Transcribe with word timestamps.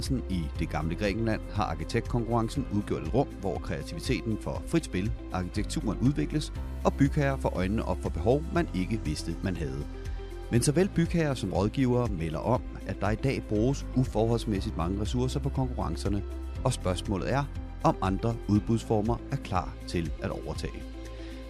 oprindelsen 0.00 0.22
i 0.30 0.44
det 0.58 0.70
gamle 0.70 0.94
Grækenland 0.94 1.40
har 1.52 1.64
arkitektkonkurrencen 1.64 2.66
udgjort 2.72 3.02
et 3.02 3.14
rum, 3.14 3.28
hvor 3.40 3.58
kreativiteten 3.58 4.38
får 4.40 4.62
frit 4.66 4.84
spil, 4.84 5.12
arkitekturen 5.32 5.98
udvikles, 5.98 6.52
og 6.84 6.94
bygherrer 6.94 7.36
får 7.36 7.56
øjnene 7.56 7.84
op 7.84 8.02
for 8.02 8.08
behov, 8.08 8.42
man 8.54 8.68
ikke 8.74 9.00
vidste, 9.04 9.36
man 9.42 9.56
havde. 9.56 9.86
Men 10.50 10.62
såvel 10.62 10.88
bygherrer 10.94 11.34
som 11.34 11.52
rådgivere 11.52 12.08
melder 12.08 12.38
om, 12.38 12.62
at 12.86 13.00
der 13.00 13.10
i 13.10 13.14
dag 13.14 13.42
bruges 13.48 13.86
uforholdsmæssigt 13.96 14.76
mange 14.76 15.00
ressourcer 15.00 15.40
på 15.40 15.48
konkurrencerne, 15.48 16.22
og 16.64 16.72
spørgsmålet 16.72 17.32
er, 17.32 17.44
om 17.84 17.96
andre 18.02 18.36
udbudsformer 18.48 19.16
er 19.30 19.36
klar 19.36 19.74
til 19.86 20.10
at 20.22 20.30
overtage. 20.30 20.82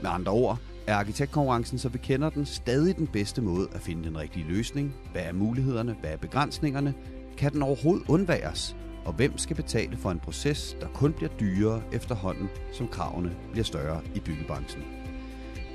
Med 0.03 0.11
andre 0.11 0.33
ord, 0.33 0.59
er 0.87 0.95
arkitektkonkurrencen, 0.95 1.79
så 1.79 1.89
vi 1.89 1.99
kender 1.99 2.31
den, 2.31 2.47
stadig 2.47 2.97
den 2.97 3.07
bedste 3.07 3.43
måde 3.43 3.69
at 3.75 3.81
finde 3.81 4.05
den 4.05 4.19
rigtige 4.19 4.47
løsning? 4.49 4.95
Hvad 5.13 5.23
er 5.23 5.33
mulighederne? 5.33 5.97
Hvad 6.01 6.11
er 6.11 6.17
begrænsningerne? 6.17 6.95
Kan 7.41 7.53
den 7.53 7.63
overhovedet 7.63 8.09
undværes? 8.09 8.77
Og 9.05 9.13
hvem 9.13 9.39
skal 9.39 9.57
betale 9.57 9.97
for 9.97 10.11
en 10.11 10.19
proces, 10.19 10.77
der 10.81 10.87
kun 10.95 11.13
bliver 11.13 11.31
dyrere 11.41 11.83
efterhånden, 11.93 12.49
som 12.73 12.89
kravene 12.89 13.37
bliver 13.51 13.65
større 13.65 14.01
i 14.15 14.21
byggebranchen? 14.21 14.83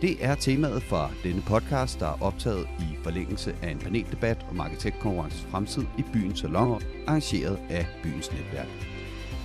Det 0.01 0.25
er 0.25 0.35
temaet 0.35 0.83
for 0.83 1.11
denne 1.23 1.41
podcast, 1.41 1.99
der 1.99 2.05
er 2.05 2.23
optaget 2.23 2.67
i 2.79 2.97
forlængelse 3.03 3.55
af 3.61 3.69
en 3.69 3.79
paneldebat 3.79 4.45
om 4.49 4.59
arkitektkonkurrencens 4.59 5.51
fremtid 5.51 5.83
i 5.97 6.03
byens 6.13 6.39
salonger, 6.39 6.79
arrangeret 7.07 7.59
af 7.69 7.87
byens 8.03 8.31
netværk. 8.31 8.67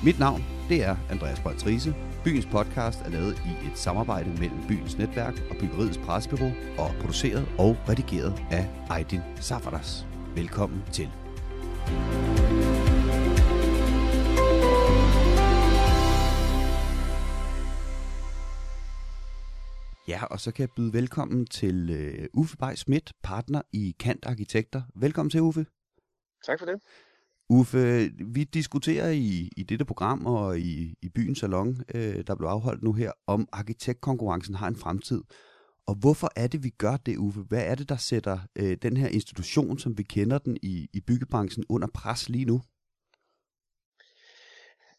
Mit 0.05 0.19
navn 0.19 0.45
det 0.69 0.85
er 0.85 0.97
Andreas 1.11 1.41
Boltrise. 1.41 1.95
Byens 2.25 2.47
podcast 2.47 3.01
er 3.01 3.11
lavet 3.11 3.43
i 3.47 3.67
et 3.67 3.79
samarbejde 3.79 4.31
mellem 4.31 4.59
byens 4.69 4.99
netværk 4.99 5.43
og 5.51 5.57
byggeriets 5.57 5.99
presbyrå 5.99 6.51
og 6.79 6.91
produceret 7.01 7.49
og 7.59 7.77
redigeret 7.89 8.43
af 8.51 8.67
Aydin 8.91 9.21
Safaras. 9.41 10.07
Velkommen 10.35 10.83
til. 10.93 11.20
Ja, 20.09 20.25
og 20.25 20.41
så 20.41 20.53
kan 20.53 20.63
jeg 20.63 20.71
byde 20.77 20.93
velkommen 20.93 21.47
til 21.47 21.91
uh, 21.91 22.41
Uffe 22.41 22.57
Bay 22.57 22.75
Schmidt, 22.75 23.13
partner 23.23 23.63
i 23.73 23.97
Kant 23.99 24.27
Arkitekter. 24.27 24.83
Velkommen 24.95 25.31
til, 25.31 25.41
Uffe. 25.41 25.67
Tak 26.47 26.59
for 26.59 26.67
det. 26.67 26.81
Uffe, 27.51 28.11
vi 28.27 28.45
diskuterer 28.45 29.11
i, 29.11 29.49
i 29.57 29.63
dette 29.63 29.85
program 29.85 30.27
og 30.27 30.59
i, 30.59 30.95
i 31.03 31.09
byens 31.09 31.39
salon, 31.39 31.77
øh, 31.95 32.27
der 32.27 32.35
blev 32.35 32.49
afholdt 32.49 32.83
nu 32.83 32.93
her, 32.93 33.13
om 33.27 33.49
arkitektkonkurrencen 33.53 34.55
har 34.55 34.69
en 34.69 34.77
fremtid. 34.77 35.23
Og 35.87 35.95
hvorfor 35.95 36.31
er 36.37 36.47
det, 36.47 36.65
vi 36.65 36.71
gør 36.71 36.97
det, 36.97 37.17
Uffe? 37.17 37.41
Hvad 37.41 37.65
er 37.67 37.75
det, 37.75 37.89
der 37.89 37.97
sætter 37.97 38.39
øh, 38.57 38.77
den 38.83 38.97
her 38.97 39.09
institution, 39.09 39.79
som 39.79 39.99
vi 39.99 40.03
kender 40.03 40.39
den 40.39 40.57
i, 40.63 40.89
i 40.93 41.01
byggebranchen, 41.01 41.65
under 41.69 41.89
pres 41.95 42.29
lige 42.29 42.45
nu? 42.45 42.63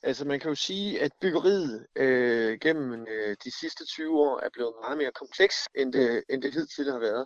Altså 0.04 0.26
man 0.26 0.40
kan 0.40 0.50
jo 0.50 0.56
sige, 0.56 1.02
at 1.02 1.12
byggeriet 1.22 1.88
øh, 1.96 2.60
gennem 2.60 3.08
øh, 3.08 3.36
de 3.44 3.60
sidste 3.60 3.86
20 3.86 4.20
år 4.20 4.40
er 4.40 4.50
blevet 4.54 4.74
meget 4.82 4.98
mere 4.98 5.12
kompleks, 5.12 5.56
end 5.76 5.94
det, 5.94 6.24
end 6.30 6.42
det 6.42 6.54
hidtil 6.54 6.92
har 6.92 7.00
været. 7.00 7.26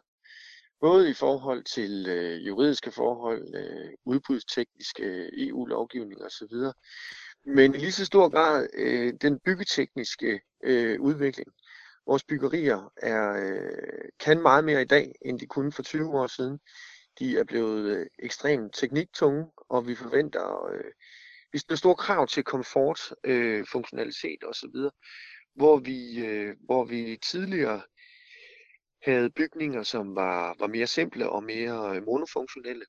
Både 0.81 1.09
i 1.09 1.13
forhold 1.13 1.63
til 1.63 2.05
øh, 2.09 2.47
juridiske 2.47 2.91
forhold, 2.91 3.55
øh, 3.55 3.89
udbudstekniske 4.05 5.29
EU-lovgivning 5.47 6.21
osv., 6.21 6.55
men 7.45 7.75
i 7.75 7.77
lige 7.77 7.91
så 7.91 8.05
stor 8.05 8.29
grad 8.29 8.67
øh, 8.73 9.13
den 9.21 9.39
byggetekniske 9.39 10.41
øh, 10.63 11.01
udvikling. 11.01 11.47
Vores 12.07 12.23
byggerier 12.23 12.91
er, 12.97 13.31
øh, 13.31 14.09
kan 14.19 14.41
meget 14.41 14.63
mere 14.63 14.81
i 14.81 14.85
dag, 14.85 15.11
end 15.21 15.39
de 15.39 15.47
kunne 15.47 15.71
for 15.71 15.83
20 15.83 16.09
år 16.09 16.27
siden. 16.27 16.59
De 17.19 17.37
er 17.37 17.43
blevet 17.43 17.97
øh, 17.97 18.05
ekstremt 18.19 18.73
tekniktunge, 18.73 19.45
og 19.69 19.87
vi 19.87 19.95
forventer 19.95 20.65
øh, 20.65 20.91
vi 21.55 21.59
stiller 21.59 21.77
store 21.77 21.95
krav 21.95 22.27
til 22.27 22.43
komfort, 22.43 22.99
øh, 23.23 23.65
funktionalitet 23.71 24.43
osv., 24.43 24.75
hvor 25.55 25.77
vi, 25.77 26.25
øh, 26.25 26.55
hvor 26.65 26.85
vi 26.85 27.17
tidligere 27.31 27.81
havde 29.03 29.29
bygninger, 29.29 29.83
som 29.83 30.15
var, 30.15 30.55
var 30.59 30.67
mere 30.67 30.87
simple 30.87 31.29
og 31.29 31.43
mere 31.43 31.95
øh, 31.95 32.03
monofunktionelle. 32.03 32.85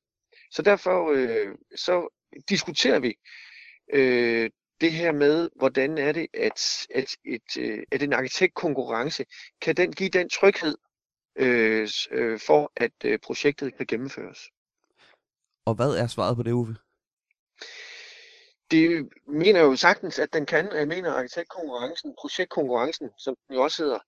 Så 0.50 0.62
derfor 0.62 1.12
øh, 1.12 1.54
så 1.76 2.08
diskuterer 2.48 2.98
vi 2.98 3.14
øh, 3.94 4.50
det 4.80 4.92
her 4.92 5.12
med, 5.12 5.48
hvordan 5.56 5.98
er 5.98 6.12
det, 6.12 6.26
at, 6.34 6.86
at, 6.94 7.16
et, 7.24 7.56
øh, 7.58 7.82
at 7.92 8.02
en 8.02 8.12
arkitektkonkurrence, 8.12 9.26
kan 9.60 9.76
den 9.76 9.92
give 9.92 10.10
den 10.10 10.28
tryghed 10.28 10.76
øh, 11.36 11.88
øh, 12.10 12.40
for, 12.40 12.72
at 12.76 12.92
øh, 13.04 13.18
projektet 13.18 13.76
kan 13.76 13.86
gennemføres. 13.86 14.38
Og 15.64 15.74
hvad 15.74 15.90
er 15.90 16.06
svaret 16.06 16.36
på 16.36 16.42
det, 16.42 16.52
Uwe? 16.52 16.76
Det 18.70 19.08
mener 19.28 19.60
jeg 19.60 19.66
jo 19.66 19.76
sagtens, 19.76 20.18
at 20.18 20.32
den 20.32 20.46
kan. 20.46 20.72
Jeg 20.72 20.88
mener, 20.88 21.10
at 21.12 21.16
arkitektkonkurrencen, 21.16 22.14
projektkonkurrencen, 22.20 23.10
som 23.18 23.34
den 23.48 23.56
jo 23.56 23.62
også 23.62 23.82
hedder, 23.82 23.98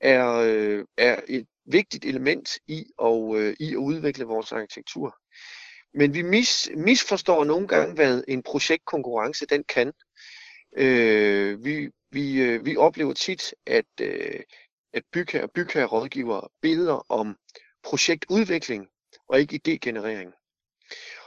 er, 0.00 0.24
er 0.96 1.20
et 1.28 1.46
vigtigt 1.64 2.04
element 2.04 2.48
i 2.66 2.84
at, 3.02 3.56
i 3.60 3.72
at 3.72 3.76
udvikle 3.76 4.24
vores 4.24 4.52
arkitektur. 4.52 5.16
Men 5.96 6.14
vi 6.14 6.22
mis, 6.22 6.70
misforstår 6.76 7.44
nogle 7.44 7.68
gange, 7.68 7.94
hvad 7.94 8.24
en 8.28 8.42
projektkonkurrence 8.42 9.46
den 9.46 9.64
kan. 9.64 9.92
Øh, 10.76 11.64
vi, 11.64 11.90
vi, 12.10 12.42
øh, 12.42 12.66
vi 12.66 12.76
oplever 12.76 13.12
tit, 13.12 13.54
at, 13.66 13.86
øh, 14.00 14.40
at 14.92 15.02
bygherre, 15.54 15.86
rådgiver 15.86 16.52
beder 16.62 17.12
om 17.12 17.36
projektudvikling 17.82 18.86
og 19.28 19.40
ikke 19.40 19.60
idégenerering. 19.68 20.32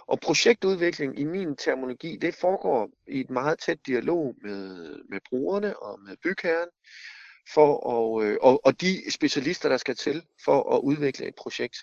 Og 0.08 0.20
projektudvikling 0.20 1.20
i 1.20 1.24
min 1.24 1.56
terminologi, 1.56 2.18
det 2.18 2.36
foregår 2.36 2.90
i 3.08 3.20
et 3.20 3.30
meget 3.30 3.60
tæt 3.60 3.80
dialog 3.88 4.36
med, 4.42 4.96
med 5.10 5.20
brugerne 5.30 5.80
og 5.80 6.00
med 6.02 6.18
bygherren, 6.24 6.70
for 7.54 7.70
at, 7.96 8.26
øh, 8.26 8.38
og, 8.42 8.66
og 8.66 8.82
de 8.82 9.12
specialister, 9.12 9.70
der 9.70 9.78
skal 9.78 9.96
til 9.96 10.24
for 10.46 10.76
at 10.76 10.80
udvikle 10.80 11.28
et 11.28 11.36
projekt. 11.36 11.78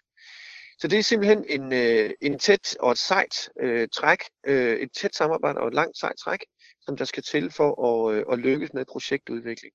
Så 0.78 0.88
det 0.88 0.98
er 0.98 1.02
simpelthen 1.02 1.44
en, 1.48 1.72
øh, 1.72 2.10
en 2.20 2.38
tæt 2.38 2.76
og 2.80 2.92
et 2.92 2.98
sejt 2.98 3.50
øh, 3.60 3.88
træk, 3.94 4.18
øh, 4.46 4.76
et 4.76 4.92
tæt 4.92 5.14
samarbejde 5.14 5.58
og 5.60 5.68
et 5.68 5.74
langt 5.74 5.98
sejt 5.98 6.16
træk, 6.18 6.44
som 6.80 6.96
der 6.96 7.04
skal 7.04 7.22
til 7.22 7.50
for 7.50 7.70
at, 7.88 8.14
øh, 8.14 8.24
at 8.32 8.38
lykkes 8.38 8.72
med 8.72 8.84
projektudvikling. 8.84 9.74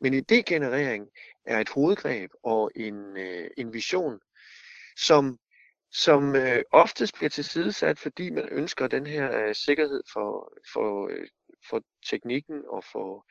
Men 0.00 0.14
idégenerering 0.14 1.10
er 1.46 1.60
et 1.60 1.68
hovedgreb 1.68 2.30
og 2.42 2.70
en, 2.76 3.16
øh, 3.16 3.50
en 3.56 3.72
vision, 3.72 4.18
som 4.96 5.38
som 5.92 6.36
øh, 6.36 6.62
oftest 6.72 7.14
bliver 7.14 7.30
tilsidesat, 7.30 7.98
fordi 7.98 8.30
man 8.30 8.48
ønsker 8.50 8.86
den 8.86 9.06
her 9.06 9.46
øh, 9.46 9.54
sikkerhed 9.54 10.02
for, 10.12 10.52
for, 10.72 11.08
øh, 11.08 11.28
for 11.70 11.82
teknikken 12.10 12.62
og 12.68 12.84
for 12.84 13.26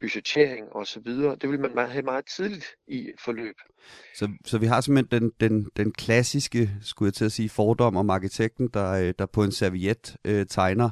budgettering 0.00 0.72
og 0.72 0.86
så 0.86 1.00
videre. 1.00 1.36
Det 1.36 1.50
vil 1.50 1.60
man 1.60 1.90
have 1.90 2.02
meget 2.02 2.24
tidligt 2.36 2.66
i 2.88 2.98
et 2.98 3.20
forløb. 3.24 3.54
Så, 4.14 4.28
så 4.44 4.58
vi 4.58 4.66
har 4.66 4.80
simpelthen 4.80 5.22
den, 5.22 5.32
den, 5.40 5.70
den 5.76 5.92
klassiske, 5.92 6.70
skulle 6.82 7.06
jeg 7.06 7.14
til 7.14 7.24
at 7.24 7.32
sige, 7.32 7.48
fordom 7.48 7.96
om 7.96 8.10
arkitekten, 8.10 8.68
der, 8.74 8.90
øh, 8.90 9.14
der 9.18 9.26
på 9.26 9.42
en 9.42 9.52
serviet 9.52 10.16
øh, 10.24 10.46
tegner 10.46 10.90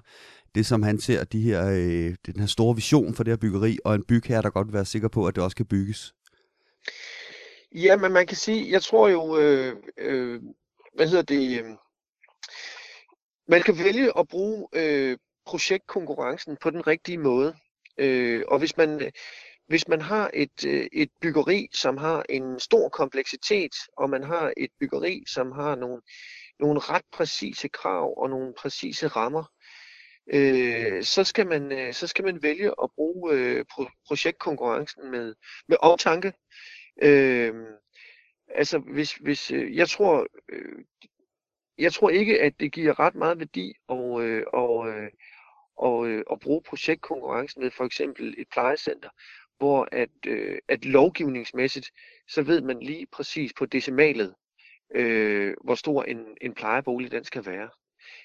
det, 0.54 0.66
som 0.66 0.82
han 0.82 1.00
ser, 1.00 1.24
de 1.24 1.40
her, 1.40 1.66
øh, 1.66 2.14
den 2.26 2.40
her 2.40 2.46
store 2.46 2.74
vision 2.74 3.14
for 3.14 3.24
det 3.24 3.30
her 3.30 3.36
byggeri, 3.36 3.78
og 3.84 3.94
en 3.94 4.04
bygherre, 4.04 4.42
der 4.42 4.50
godt 4.50 4.66
vil 4.66 4.74
være 4.74 4.84
sikker 4.84 5.08
på, 5.08 5.26
at 5.26 5.34
det 5.34 5.44
også 5.44 5.56
kan 5.56 5.66
bygges. 5.66 6.14
Ja, 7.74 7.96
men 7.96 8.12
man 8.12 8.26
kan 8.26 8.36
sige, 8.36 8.72
jeg 8.72 8.82
tror 8.82 9.08
jo, 9.08 9.38
øh, 9.38 9.76
øh, 9.98 10.40
hvad 10.94 11.08
hedder 11.08 11.22
det, 11.22 11.60
øh, 11.60 11.64
man 13.48 13.62
kan 13.62 13.78
vælge 13.78 14.18
at 14.18 14.28
bruge 14.28 14.68
øh, 14.72 15.18
projektkonkurrencen 15.46 16.56
på 16.62 16.70
den 16.70 16.86
rigtige 16.86 17.18
måde. 17.18 17.54
Øh, 17.98 18.42
og 18.48 18.58
hvis 18.58 18.76
man, 18.76 19.12
hvis 19.68 19.88
man 19.88 20.00
har 20.00 20.30
et, 20.34 20.64
øh, 20.66 20.86
et 20.92 21.10
byggeri, 21.20 21.68
som 21.72 21.96
har 21.96 22.24
en 22.28 22.60
stor 22.60 22.88
kompleksitet, 22.88 23.74
og 23.96 24.10
man 24.10 24.22
har 24.22 24.52
et 24.56 24.70
byggeri, 24.80 25.24
som 25.28 25.52
har 25.52 25.74
nogle, 25.74 26.02
nogle 26.60 26.80
ret 26.80 27.04
præcise 27.12 27.68
krav 27.68 28.14
og 28.22 28.30
nogle 28.30 28.54
præcise 28.58 29.06
rammer, 29.08 29.44
øh, 30.34 31.02
så, 31.02 31.24
skal 31.24 31.46
man, 31.46 31.72
øh, 31.72 31.94
så 31.94 32.06
skal 32.06 32.24
man 32.24 32.42
vælge 32.42 32.68
at 32.82 32.90
bruge 32.94 33.32
øh, 33.32 33.64
projektkonkurrencen 34.06 35.10
med, 35.10 35.34
med 35.68 35.76
omtanke. 35.80 36.32
Øh, 37.02 37.54
altså 38.48 38.78
hvis, 38.78 39.14
hvis 39.14 39.50
øh, 39.50 39.76
jeg 39.76 39.88
tror 39.88 40.26
øh, 40.52 40.84
jeg 41.78 41.92
tror 41.92 42.10
ikke 42.10 42.40
at 42.40 42.60
det 42.60 42.72
giver 42.72 43.00
ret 43.00 43.14
meget 43.14 43.38
værdi 43.38 43.74
og, 43.88 44.22
øh, 44.22 44.44
og, 44.52 44.88
øh, 44.88 45.10
og, 45.76 46.06
øh, 46.08 46.24
og 46.26 46.40
bruge 46.40 46.62
projektkonkurrencen 46.62 47.62
ved 47.62 47.70
for 47.70 47.84
eksempel 47.84 48.34
et 48.38 48.46
plejecenter, 48.52 49.08
hvor 49.58 49.88
at, 49.92 50.10
øh, 50.26 50.58
at 50.68 50.84
lovgivningsmæssigt, 50.84 51.90
så 52.28 52.42
ved 52.42 52.60
man 52.60 52.80
lige 52.80 53.06
præcis 53.12 53.52
på 53.58 53.66
decimalet, 53.66 54.34
øh, 54.94 55.54
hvor 55.64 55.74
stor 55.74 56.02
en, 56.02 56.36
en 56.40 56.54
plejebolig 56.54 57.12
den 57.12 57.24
skal 57.24 57.46
være. 57.46 57.70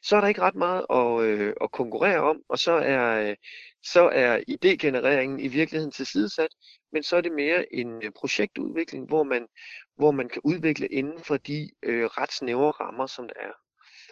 Så 0.03 0.15
er 0.15 0.21
der 0.21 0.27
ikke 0.27 0.41
ret 0.41 0.55
meget 0.55 0.85
at, 0.89 1.29
øh, 1.29 1.53
at 1.61 1.71
konkurrere 1.71 2.19
om, 2.19 2.41
og 2.49 2.59
så 2.59 2.71
er, 2.71 3.29
øh, 3.29 3.35
så 3.83 4.09
er 4.09 4.37
idégenereringen 4.37 5.39
i 5.39 5.47
virkeligheden 5.47 5.91
tilsidesat, 5.91 6.55
men 6.91 7.03
så 7.03 7.17
er 7.17 7.21
det 7.21 7.31
mere 7.31 7.73
en 7.73 8.03
øh, 8.03 8.11
projektudvikling, 8.11 9.07
hvor 9.07 9.23
man, 9.23 9.47
hvor 9.95 10.11
man 10.11 10.29
kan 10.29 10.41
udvikle 10.43 10.87
inden 10.87 11.19
for 11.19 11.37
de 11.37 11.69
øh, 11.83 12.05
ret 12.05 12.31
snævre 12.31 12.71
rammer, 12.71 13.05
som 13.05 13.27
der 13.27 13.39
er. 13.39 13.66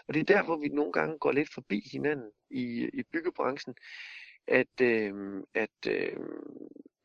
Og 0.07 0.13
det 0.13 0.19
er 0.19 0.36
derfor, 0.36 0.57
vi 0.57 0.68
nogle 0.68 0.92
gange 0.92 1.18
går 1.19 1.31
lidt 1.31 1.54
forbi 1.54 1.90
hinanden 1.92 2.31
i, 2.50 2.90
i 2.94 3.04
byggebranchen, 3.04 3.75
at, 4.48 4.81
øh, 4.81 5.13
at, 5.54 5.88
øh, 5.88 6.18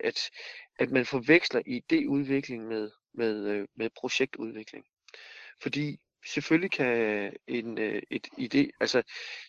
at, 0.01 0.31
at 0.79 0.91
man 0.91 1.07
forveksler 1.07 1.61
idéudvikling 1.67 2.69
med, 2.69 2.91
med, 3.15 3.47
øh, 3.47 3.69
med 3.77 3.91
projektudvikling. 3.97 4.85
Fordi 5.63 5.99
selvfølgelig 6.27 6.71
kan 6.71 7.33
en, 7.47 7.79
øh, 7.79 8.03
et 8.11 8.27
idé, 8.39 8.71
altså 8.81 9.03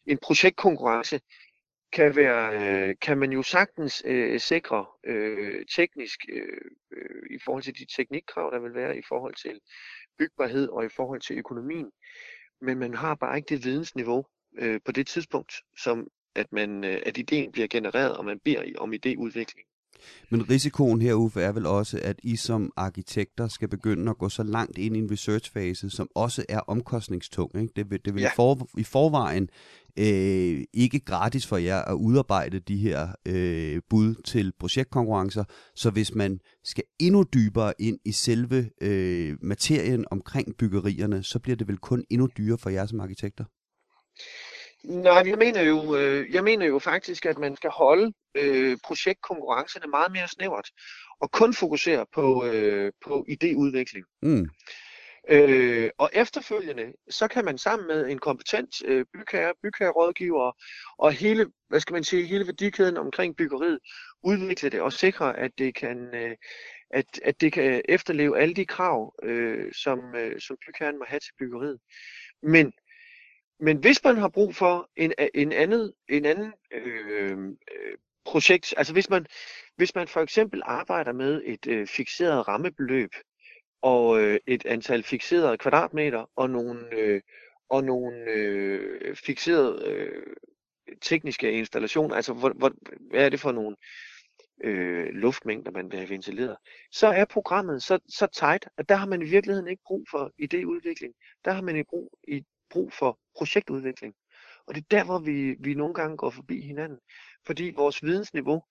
en 0.06 0.18
projektkonkurrence 0.18 1.20
kan 1.92 2.16
være, 2.16 2.54
øh, 2.90 2.96
kan 3.02 3.18
man 3.18 3.32
jo 3.32 3.44
sagtens 3.44 4.04
øh, 4.06 4.40
sikre 4.40 4.86
øh, 5.04 5.66
teknisk 5.76 6.20
øh, 6.30 6.72
øh, 6.92 7.24
i 7.36 7.40
forhold 7.46 7.64
til 7.64 7.80
de 7.80 7.86
teknikkrav, 7.96 8.52
der 8.54 8.60
vil 8.60 8.74
være 8.74 8.98
i 8.98 9.02
forhold 9.08 9.36
til 9.36 9.60
bygbarhed 10.18 10.68
og 10.70 10.86
i 10.86 10.90
forhold 10.90 11.22
til 11.22 11.38
økonomien. 11.38 11.92
Men 12.62 12.80
man 12.80 12.94
har 12.94 13.16
bare 13.16 13.38
ikke 13.38 13.56
det 13.56 13.66
vidensniveau 13.66 14.26
øh, 14.58 14.80
på 14.86 14.92
det 14.92 15.08
tidspunkt, 15.08 15.54
som 15.78 16.08
at, 16.36 16.54
man, 16.54 16.84
øh, 16.84 17.02
at 17.06 17.18
ideen 17.18 17.52
bliver 17.52 17.68
genereret, 17.68 18.18
og 18.18 18.26
man 18.26 18.40
beder 18.46 18.64
om 18.78 18.94
idéudvikling. 18.94 19.68
Men 20.30 20.50
risikoen 20.50 21.02
her, 21.02 21.14
Uffe, 21.14 21.42
er 21.42 21.52
vel 21.52 21.66
også, 21.66 22.00
at 22.04 22.20
I 22.24 22.36
som 22.36 22.74
arkitekter 22.76 23.48
skal 23.48 23.68
begynde 23.68 24.10
at 24.10 24.18
gå 24.18 24.30
så 24.30 24.44
langt 24.44 24.78
ind 24.78 24.96
i 24.96 25.00
en 25.00 25.12
researchfase, 25.12 25.90
som 25.90 26.10
også 26.16 26.46
er 26.50 26.60
omkostningstung. 26.60 27.62
Ikke? 27.62 27.74
Det 27.76 27.92
vil, 27.92 28.06
det 28.06 28.14
vil 28.14 28.22
ja. 28.22 28.32
for, 28.36 28.68
i 28.78 28.84
forvejen 28.84 29.50
øh, 30.00 30.64
ikke 30.74 31.00
gratis 31.00 31.48
for 31.48 31.58
jer 31.58 31.82
at 31.82 31.94
udarbejde 31.94 32.60
de 32.60 32.78
her 32.78 33.08
øh, 33.28 33.82
bud 33.90 34.16
til 34.26 34.54
projektkonkurrencer. 34.60 35.44
Så 35.76 35.90
hvis 35.90 36.16
man 36.16 36.40
skal 36.64 36.84
endnu 37.00 37.24
dybere 37.34 37.74
ind 37.80 38.00
i 38.06 38.12
selve 38.12 38.70
øh, 38.82 39.38
materien 39.42 40.06
omkring 40.12 40.58
byggerierne, 40.58 41.24
så 41.24 41.40
bliver 41.40 41.56
det 41.56 41.68
vel 41.68 41.78
kun 41.78 42.04
endnu 42.10 42.30
dyrere 42.38 42.58
for 42.58 42.70
jer 42.70 42.86
som 42.86 43.00
arkitekter? 43.00 43.44
Nej, 44.84 45.24
jeg 45.26 45.38
mener 45.38 45.62
jo, 45.62 45.96
øh, 45.96 46.34
jeg 46.34 46.44
mener 46.44 46.66
jo 46.66 46.80
faktisk, 46.80 47.26
at 47.26 47.38
man 47.38 47.56
skal 47.56 47.70
holde 47.70 48.14
øh, 48.36 48.78
projektkonkurrencerne 48.84 49.88
meget 49.90 50.12
mere 50.12 50.28
snævert 50.28 50.70
og 51.22 51.32
kun 51.32 51.54
fokusere 51.54 52.06
på, 52.14 52.46
øh, 52.46 52.92
på 53.06 53.26
idéudvikling. 53.30 54.20
Mm. 54.22 54.50
Øh, 55.30 55.90
og 55.98 56.10
efterfølgende, 56.14 56.94
så 57.10 57.28
kan 57.28 57.46
man 57.46 57.58
sammen 57.58 57.88
med 57.88 58.10
en 58.10 58.20
kompetent 58.20 58.76
øh, 58.86 59.06
bygherre, 59.14 59.54
bygherrerådgiver 59.64 60.52
og 60.98 61.12
hele, 61.12 61.52
hvad 61.68 61.80
skal 61.80 61.94
man 61.94 62.04
sige, 62.04 62.26
hele 62.26 62.46
værdikæden 62.46 62.98
omkring 62.98 63.36
byggeriet, 63.36 63.80
udvikle 64.24 64.70
det 64.70 64.82
og 64.82 64.94
sikre, 64.94 65.38
at 65.38 65.52
det 65.58 65.76
kan, 65.76 66.16
øh, 66.16 66.36
at, 66.90 67.06
at 67.24 67.42
det 67.42 67.54
kan 67.54 67.82
efterleve 67.90 68.40
alle 68.40 68.54
de 68.54 68.66
krav, 68.66 69.16
øh, 69.24 69.74
som, 69.74 70.16
øh, 70.16 70.42
som 70.42 70.58
bygherren 70.68 71.00
må 71.00 71.06
have 71.08 71.20
til 71.20 71.34
byggeriet. 71.40 71.80
Men 72.44 72.74
men 73.62 73.78
hvis 73.78 74.04
man 74.04 74.18
har 74.18 74.30
brug 74.30 74.56
for 74.56 74.90
en, 74.96 75.14
en 75.34 75.52
anden, 75.52 75.94
en 76.10 76.26
anden 76.26 76.54
øh, 76.72 77.38
øh, 77.48 77.98
projekt, 78.26 78.74
altså 78.78 78.94
hvis 78.94 79.10
man, 79.10 79.26
hvis 79.76 79.96
man 79.96 80.08
for 80.08 80.22
eksempel 80.22 80.62
arbejder 80.66 81.12
med 81.12 81.42
et 81.46 81.68
øh, 81.68 81.88
fixeret 81.88 82.48
rammebeløb 82.48 83.10
og 83.82 84.22
øh, 84.22 84.40
et 84.48 84.66
antal 84.66 85.04
fixerede 85.04 85.58
kvadratmeter 85.58 86.26
og 86.36 86.50
nogle, 86.50 86.94
øh, 86.94 87.22
og 87.70 87.84
nogle 87.84 88.26
øh, 88.28 89.16
fixerede 89.16 89.86
øh, 89.86 90.36
tekniske 91.02 91.52
installationer, 91.52 92.16
altså 92.16 92.34
hvor, 92.34 92.50
hvor, 92.50 92.72
hvad 93.10 93.26
er 93.26 93.30
det 93.30 93.40
for 93.40 93.52
nogle 93.52 93.76
øh, 94.64 95.08
luftmængder, 95.14 95.72
man 95.72 95.92
vil 95.92 96.00
have 96.00 96.10
ventileret, 96.10 96.58
så 96.92 97.08
er 97.08 97.26
programmet 97.26 97.84
så, 97.84 98.00
så 98.10 98.28
tight, 98.28 98.68
at 98.78 98.90
der 98.90 98.96
har 98.96 99.08
man 99.08 99.22
i 99.22 99.26
virkeligheden 99.26 99.68
ikke 99.68 99.84
brug 99.86 100.06
for 100.12 100.32
idéudvikling. 100.42 101.42
Der 101.46 101.52
har 101.52 101.62
man 101.62 101.76
i 101.76 101.84
brug, 101.84 102.18
i 102.28 102.44
brug 102.70 102.94
for 102.94 103.20
projektudvikling. 103.38 104.14
Og 104.68 104.76
det 104.76 104.82
er 104.82 104.98
der, 104.98 105.04
hvor 105.04 105.20
vi, 105.20 105.56
vi 105.60 105.74
nogle 105.74 105.94
gange 105.94 106.18
går 106.18 106.30
forbi 106.30 106.62
hinanden. 106.62 107.00
Fordi 107.46 107.74
vores 107.76 108.04
vidensniveau, 108.04 108.64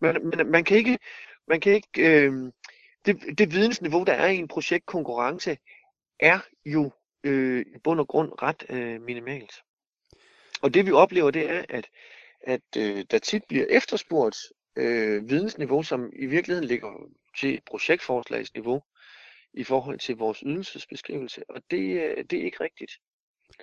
man, 0.00 0.30
man, 0.36 0.46
man 0.46 0.64
kan 0.64 0.76
ikke, 0.76 0.98
man 1.48 1.60
kan 1.60 1.72
ikke 1.72 1.88
øh, 1.98 2.52
det, 3.06 3.38
det 3.38 3.52
vidensniveau, 3.52 4.04
der 4.04 4.12
er 4.12 4.28
i 4.28 4.36
en 4.36 4.48
projektkonkurrence, 4.48 5.58
er 6.20 6.38
jo 6.66 6.92
øh, 7.24 7.66
i 7.74 7.78
bund 7.78 8.00
og 8.00 8.08
grund 8.08 8.32
ret 8.42 8.64
øh, 8.68 9.02
minimalt. 9.02 9.52
Og 10.62 10.74
det 10.74 10.86
vi 10.86 10.92
oplever, 10.92 11.30
det 11.30 11.50
er, 11.50 11.64
at, 11.68 11.88
at 12.40 12.76
øh, 12.76 13.04
der 13.10 13.18
tit 13.18 13.44
bliver 13.48 13.66
efterspurgt 13.70 14.36
øh, 14.76 15.28
vidensniveau, 15.28 15.82
som 15.82 16.10
i 16.16 16.26
virkeligheden 16.26 16.68
ligger 16.68 17.08
til 17.40 17.60
projektforslagsniveau 17.66 18.82
i 19.54 19.64
forhold 19.64 19.98
til 19.98 20.16
vores 20.16 20.38
ydelsesbeskrivelse. 20.38 21.50
Og 21.50 21.62
det, 21.70 22.02
øh, 22.02 22.24
det 22.30 22.38
er 22.40 22.44
ikke 22.44 22.64
rigtigt. 22.64 22.92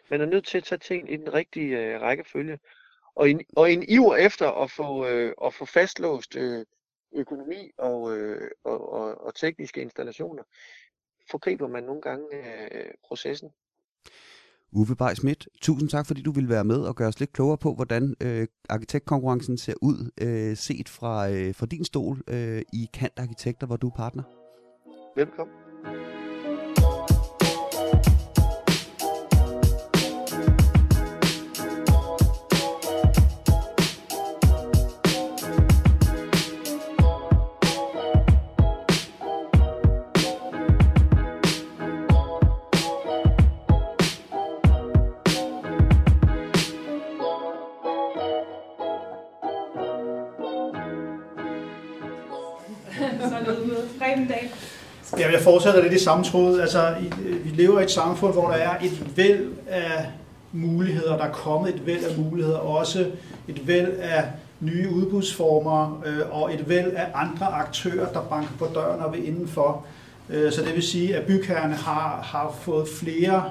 Man 0.09 0.21
er 0.21 0.25
nødt 0.25 0.45
til 0.45 0.57
at 0.57 0.63
tage 0.63 0.79
ting 0.79 1.13
i 1.13 1.17
den 1.17 1.33
rigtige 1.33 1.79
øh, 1.79 2.01
rækkefølge. 2.01 2.59
Og 3.15 3.29
en, 3.29 3.41
og 3.55 3.71
en 3.71 3.83
iver 3.89 4.15
efter 4.15 4.51
at 4.51 4.71
få, 4.71 5.07
øh, 5.07 5.33
at 5.45 5.53
få 5.53 5.65
fastlåst 5.65 6.35
øh, 6.35 6.65
økonomi 7.15 7.71
og, 7.77 8.17
øh, 8.17 8.51
og, 8.63 8.93
og, 8.93 9.21
og 9.21 9.35
tekniske 9.35 9.81
installationer, 9.81 10.43
forgriber 11.31 11.67
man 11.67 11.83
nogle 11.83 12.01
gange 12.01 12.25
øh, 12.33 12.91
processen. 13.07 13.49
Uffe 14.73 14.95
Bay 14.95 15.13
Schmidt, 15.13 15.47
tusind 15.61 15.89
tak, 15.89 16.07
fordi 16.07 16.21
du 16.21 16.31
vil 16.31 16.49
være 16.49 16.63
med 16.63 16.81
og 16.81 16.95
gøre 16.95 17.07
os 17.07 17.19
lidt 17.19 17.33
klogere 17.33 17.57
på, 17.57 17.73
hvordan 17.73 18.15
øh, 18.21 18.47
arkitektkonkurrencen 18.69 19.57
ser 19.57 19.73
ud, 19.81 20.11
øh, 20.21 20.57
set 20.57 20.89
fra, 20.89 21.29
øh, 21.29 21.55
fra 21.55 21.65
din 21.65 21.85
stol 21.85 22.21
øh, 22.27 22.61
i 22.73 22.89
Kant 22.93 23.19
Arkitekter, 23.19 23.67
hvor 23.67 23.77
du 23.77 23.87
er 23.87 23.95
partner. 23.95 24.23
Velkommen. 25.15 25.55
Ja, 55.21 55.31
jeg 55.31 55.41
fortsætter 55.41 55.81
lidt 55.81 55.93
i 55.93 56.03
samme 56.03 56.23
tråd. 56.23 56.59
Altså, 56.59 56.95
øh, 57.25 57.45
vi 57.45 57.49
lever 57.49 57.79
i 57.79 57.83
et 57.83 57.91
samfund, 57.91 58.33
hvor 58.33 58.47
der 58.47 58.55
er 58.55 58.79
et 58.83 59.17
væld 59.17 59.49
af 59.67 60.09
muligheder. 60.51 61.17
Der 61.17 61.23
er 61.23 61.31
kommet 61.31 61.75
et 61.75 61.85
væld 61.85 62.03
af 62.03 62.17
muligheder, 62.17 62.57
også 62.57 63.05
et 63.47 63.67
væld 63.67 63.91
af 63.99 64.23
nye 64.59 64.89
udbudsformer 64.89 66.03
øh, 66.05 66.41
og 66.41 66.53
et 66.53 66.69
væld 66.69 66.91
af 66.95 67.07
andre 67.15 67.45
aktører, 67.45 68.13
der 68.13 68.21
banker 68.21 68.53
på 68.59 68.67
døren 68.75 68.99
og 68.99 69.13
vil 69.13 69.27
indenfor. 69.27 69.85
Øh, 70.29 70.51
så 70.51 70.61
det 70.61 70.75
vil 70.75 70.83
sige, 70.83 71.15
at 71.15 71.27
bygherrerne 71.27 71.75
har, 71.75 72.21
har 72.23 72.55
fået 72.61 72.87
flere 72.99 73.43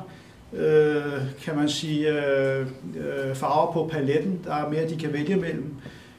øh, 0.53 1.03
kan 1.45 1.57
man 1.57 1.69
sige, 1.69 2.09
øh, 2.09 2.61
øh 2.61 3.35
farver 3.35 3.73
på 3.73 3.91
paletten. 3.93 4.41
Der 4.45 4.55
er 4.55 4.71
mere, 4.71 4.89
de 4.89 4.97
kan 4.97 5.12
vælge 5.12 5.37
mellem. 5.37 5.75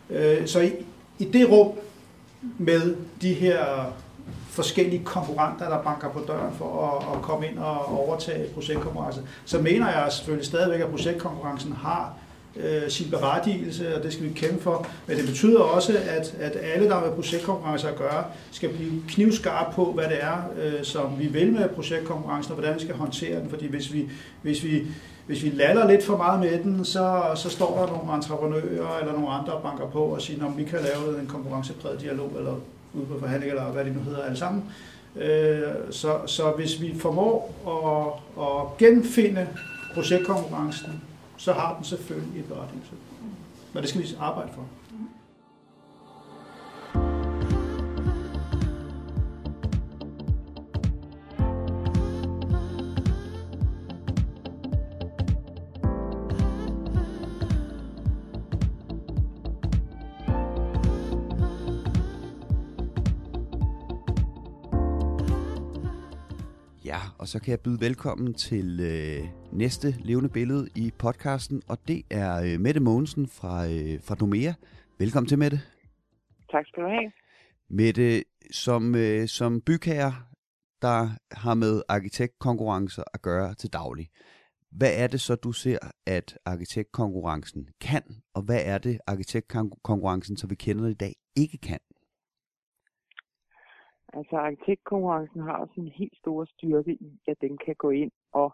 Øh, 0.10 0.48
så 0.48 0.60
i, 0.60 0.72
i 1.20 1.26
det 1.26 1.50
rum 1.50 1.72
med 2.58 2.96
de 3.22 3.34
her 3.34 3.94
forskellige 4.52 5.06
konkurrenter, 5.06 5.70
der 5.70 5.84
banker 5.84 6.10
på 6.10 6.20
døren 6.28 6.54
for 6.58 6.88
at, 6.88 7.18
at 7.18 7.22
komme 7.22 7.48
ind 7.48 7.60
og 7.60 8.00
overtage 8.00 8.50
projektkonkurrencen. 8.54 9.24
så 9.46 9.60
mener 9.60 9.90
jeg 9.90 10.12
selvfølgelig 10.12 10.46
stadigvæk, 10.46 10.82
at 10.82 10.90
projektkonkurrencen 10.90 11.74
har 11.74 12.14
øh, 12.56 12.90
sin 12.90 13.12
berettigelse, 13.12 13.96
og 13.96 14.04
det 14.04 14.14
skal 14.14 14.26
vi 14.26 14.34
kæmpe 14.34 14.64
for. 14.64 14.88
Men 15.08 15.18
det 15.18 15.26
betyder 15.26 15.60
også, 15.60 15.98
at, 16.10 16.36
at 16.40 16.58
alle, 16.74 16.90
der 16.90 16.94
har 16.96 17.06
med 17.06 17.16
projektkonkurrence 17.16 17.90
at 17.90 17.96
gøre, 17.96 18.24
skal 18.52 18.70
blive 18.70 18.92
knivskarpe 19.08 19.76
på, 19.76 19.92
hvad 19.92 20.04
det 20.04 20.24
er, 20.24 20.38
øh, 20.62 20.84
som 20.84 21.20
vi 21.20 21.28
vil 21.28 21.54
med 21.54 21.70
projektkonkurrencen, 21.70 22.52
og 22.52 22.60
hvordan 22.60 22.76
vi 22.76 22.80
skal 22.80 22.96
håndtere 22.96 23.40
den. 23.40 23.50
Fordi 23.50 23.68
hvis 23.68 23.94
vi, 23.94 24.10
hvis 24.42 24.64
vi, 24.64 24.84
hvis 25.28 25.44
vi 25.44 25.50
laller 25.50 25.88
lidt 25.88 26.04
for 26.04 26.18
meget 26.18 26.40
med 26.40 26.64
den, 26.64 26.86
så, 26.86 27.22
så 27.36 27.50
står 27.50 27.86
der 27.86 27.98
nogle 27.98 28.16
entreprenører 28.16 28.98
eller 29.00 29.14
nogle 29.14 29.30
andre, 29.30 29.60
banker 29.64 29.88
på 29.88 30.04
og 30.04 30.22
siger, 30.22 30.46
om 30.46 30.58
vi 30.58 30.64
kan 30.64 30.80
lave 30.82 31.20
en 31.22 31.28
konkurrencepræget 31.28 32.02
dialog, 32.02 32.32
eller 32.38 32.56
ude 32.94 33.06
på 33.06 33.20
forhandling, 33.20 33.52
eller 33.52 33.72
hvad 33.72 33.86
det 33.86 33.96
nu 33.96 34.02
hedder 34.02 34.24
alle 34.24 34.38
sammen. 34.38 34.64
Øh, 35.16 35.62
så, 35.92 36.20
så 36.26 36.52
hvis 36.52 36.82
vi 36.82 36.96
formår 37.00 37.54
at, 37.68 38.44
at 38.44 38.78
genfinde 38.78 39.48
projektkonkurrencen, 39.94 41.02
så 41.38 41.54
har 41.54 41.76
den 41.76 41.84
selvfølgelig 41.84 42.40
et 42.40 42.46
berettigelse. 42.46 42.92
Men 43.74 43.82
det 43.82 43.90
skal 43.90 44.02
vi 44.02 44.08
arbejde 44.20 44.50
for. 44.56 44.66
Og 67.22 67.28
så 67.28 67.40
kan 67.40 67.52
jeg 67.52 67.60
byde 67.60 67.82
velkommen 67.82 68.34
til 68.34 68.80
øh, 68.80 69.30
næste 69.52 69.96
levende 70.00 70.30
billede 70.30 70.70
i 70.76 70.92
podcasten, 71.00 71.62
og 71.70 71.78
det 71.88 72.04
er 72.10 72.44
øh, 72.44 72.60
Mette 72.60 72.80
Mogensen 72.80 73.28
fra, 73.28 73.66
øh, 73.66 74.04
fra 74.04 74.16
Nomea. 74.20 74.54
Velkommen 75.00 75.28
til, 75.28 75.40
Mette. 75.40 75.60
Tak 76.52 76.66
skal 76.68 76.84
du 76.84 76.88
have. 76.88 77.12
Mette, 77.70 78.24
som, 78.52 78.96
øh, 78.96 79.28
som 79.28 79.62
bygherre, 79.62 80.14
der 80.82 81.10
har 81.32 81.54
med 81.54 81.82
arkitektkonkurrencer 81.88 83.04
at 83.14 83.22
gøre 83.22 83.54
til 83.54 83.74
daglig. 83.74 84.08
Hvad 84.72 84.94
er 84.96 85.08
det 85.08 85.22
så, 85.22 85.36
du 85.36 85.52
ser, 85.52 85.78
at 86.06 86.38
arkitektkonkurrencen 86.46 87.68
kan, 87.82 88.04
og 88.34 88.42
hvad 88.42 88.62
er 88.66 88.78
det, 88.78 89.00
arkitektkonkurrencen, 89.08 90.38
som 90.38 90.50
vi 90.50 90.56
kender 90.56 90.88
i 90.88 90.94
dag, 90.94 91.14
ikke 91.36 91.58
kan? 91.58 91.80
Altså 94.14 94.36
arkitektkonkurrencen 94.36 95.42
har 95.42 95.58
også 95.58 95.74
en 95.78 95.88
helt 95.88 96.18
stor 96.18 96.46
styrke 96.46 96.94
i, 96.94 97.20
at 97.28 97.42
den 97.42 97.58
kan 97.58 97.76
gå 97.76 97.90
ind 97.90 98.12
og 98.32 98.54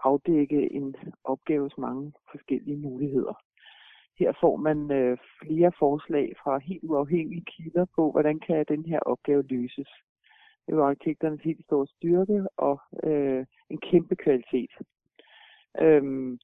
afdække 0.00 0.72
en 0.72 0.96
opgaves 1.24 1.78
mange 1.78 2.12
forskellige 2.30 2.76
muligheder. 2.76 3.34
Her 4.18 4.32
får 4.40 4.56
man 4.56 4.90
øh, 4.90 5.18
flere 5.42 5.72
forslag 5.78 6.32
fra 6.42 6.58
helt 6.58 6.84
uafhængige 6.84 7.44
kilder 7.44 7.86
på, 7.96 8.10
hvordan 8.10 8.40
kan 8.40 8.64
den 8.68 8.86
her 8.86 8.98
opgave 8.98 9.42
løses. 9.42 9.88
Det 10.66 10.74
er 10.74 10.82
arkitekternes 10.82 11.40
helt 11.40 11.64
store 11.64 11.86
styrke 11.86 12.46
og 12.56 12.80
øh, 13.02 13.46
en 13.70 13.78
kæmpe 13.78 14.16
kvalitet. 14.16 14.70
Øhm, 15.80 16.38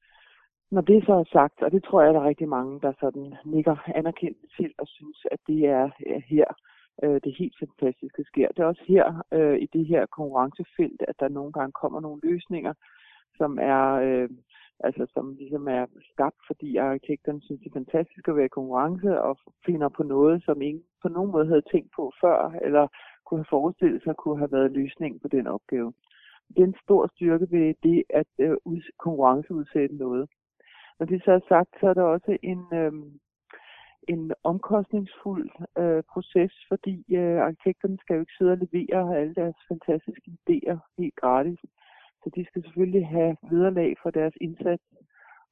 når 0.70 0.80
det 0.80 1.06
så 1.06 1.12
er 1.12 1.24
sagt, 1.32 1.62
og 1.62 1.70
det 1.72 1.84
tror 1.84 2.02
jeg, 2.02 2.14
der 2.14 2.20
er 2.20 2.28
rigtig 2.28 2.48
mange, 2.48 2.80
der 2.80 2.92
sådan 3.00 3.34
nikker 3.44 3.76
anerkendt 3.94 4.38
til 4.56 4.72
og 4.78 4.86
synes, 4.88 5.26
at 5.30 5.38
det 5.46 5.66
er 5.66 5.90
øh, 6.06 6.22
her, 6.28 6.44
øh, 7.02 7.21
det 7.25 7.38
helt 7.38 7.57
fantastiske 7.59 8.25
sker. 8.25 8.49
Det 8.49 8.59
er 8.59 8.67
også 8.73 8.85
her 8.88 9.23
øh, 9.33 9.59
i 9.59 9.67
det 9.73 9.87
her 9.87 10.07
konkurrencefelt, 10.07 11.02
at 11.09 11.17
der 11.21 11.28
nogle 11.28 11.52
gange 11.52 11.73
kommer 11.73 12.00
nogle 12.00 12.21
løsninger, 12.23 12.75
som 13.38 13.59
er 13.61 13.85
øh, 14.07 14.28
altså 14.81 15.07
som 15.14 15.35
ligesom 15.38 15.69
er 15.69 15.87
skabt, 16.12 16.40
fordi 16.47 16.76
arkitekterne 16.76 17.40
synes, 17.43 17.61
det 17.61 17.69
er 17.71 17.81
fantastisk 17.81 18.28
at 18.28 18.37
være 18.37 18.45
i 18.45 18.57
konkurrence 18.59 19.21
og 19.21 19.38
finder 19.67 19.88
på 19.88 20.02
noget, 20.02 20.45
som 20.45 20.62
ingen 20.62 20.85
på 21.02 21.09
nogen 21.09 21.31
måde 21.31 21.47
havde 21.47 21.71
tænkt 21.73 21.90
på 21.97 22.12
før, 22.21 22.50
eller 22.62 22.88
kunne 23.26 23.40
have 23.40 23.55
forestillet 23.57 24.02
sig 24.02 24.14
kunne 24.17 24.38
have 24.38 24.52
været 24.52 24.73
løsning 24.73 25.23
på 25.23 25.28
den 25.28 25.47
opgave. 25.47 25.93
Det 26.49 26.59
er 26.62 26.67
en 26.67 26.85
stor 26.85 27.07
styrke 27.14 27.47
ved 27.50 27.75
det 27.83 28.05
at 28.11 28.26
øh, 28.38 28.57
konkurrenceudsætte 28.99 29.97
noget. 29.97 30.28
Når 30.99 31.07
det 31.07 31.23
så 31.25 31.33
er 31.33 31.40
sagt, 31.49 31.71
så 31.81 31.88
er 31.88 31.95
der 31.95 32.02
også 32.02 32.38
en, 32.43 32.62
øh, 32.73 32.93
en 34.08 34.32
omkostningsfuld 34.44 35.50
øh, 35.78 36.02
proces, 36.12 36.52
fordi 36.68 36.94
øh, 37.20 37.38
arkitekterne 37.46 37.98
skal 38.00 38.14
jo 38.14 38.20
ikke 38.20 38.38
sidde 38.38 38.52
og 38.52 38.62
levere 38.64 39.18
alle 39.18 39.34
deres 39.34 39.58
fantastiske 39.68 40.30
idéer 40.36 40.78
helt 40.98 41.16
gratis. 41.16 41.60
Så 42.22 42.30
de 42.36 42.44
skal 42.46 42.62
selvfølgelig 42.62 43.06
have 43.08 43.36
vederlag 43.50 43.94
for 44.02 44.10
deres 44.10 44.34
indsats. 44.40 44.84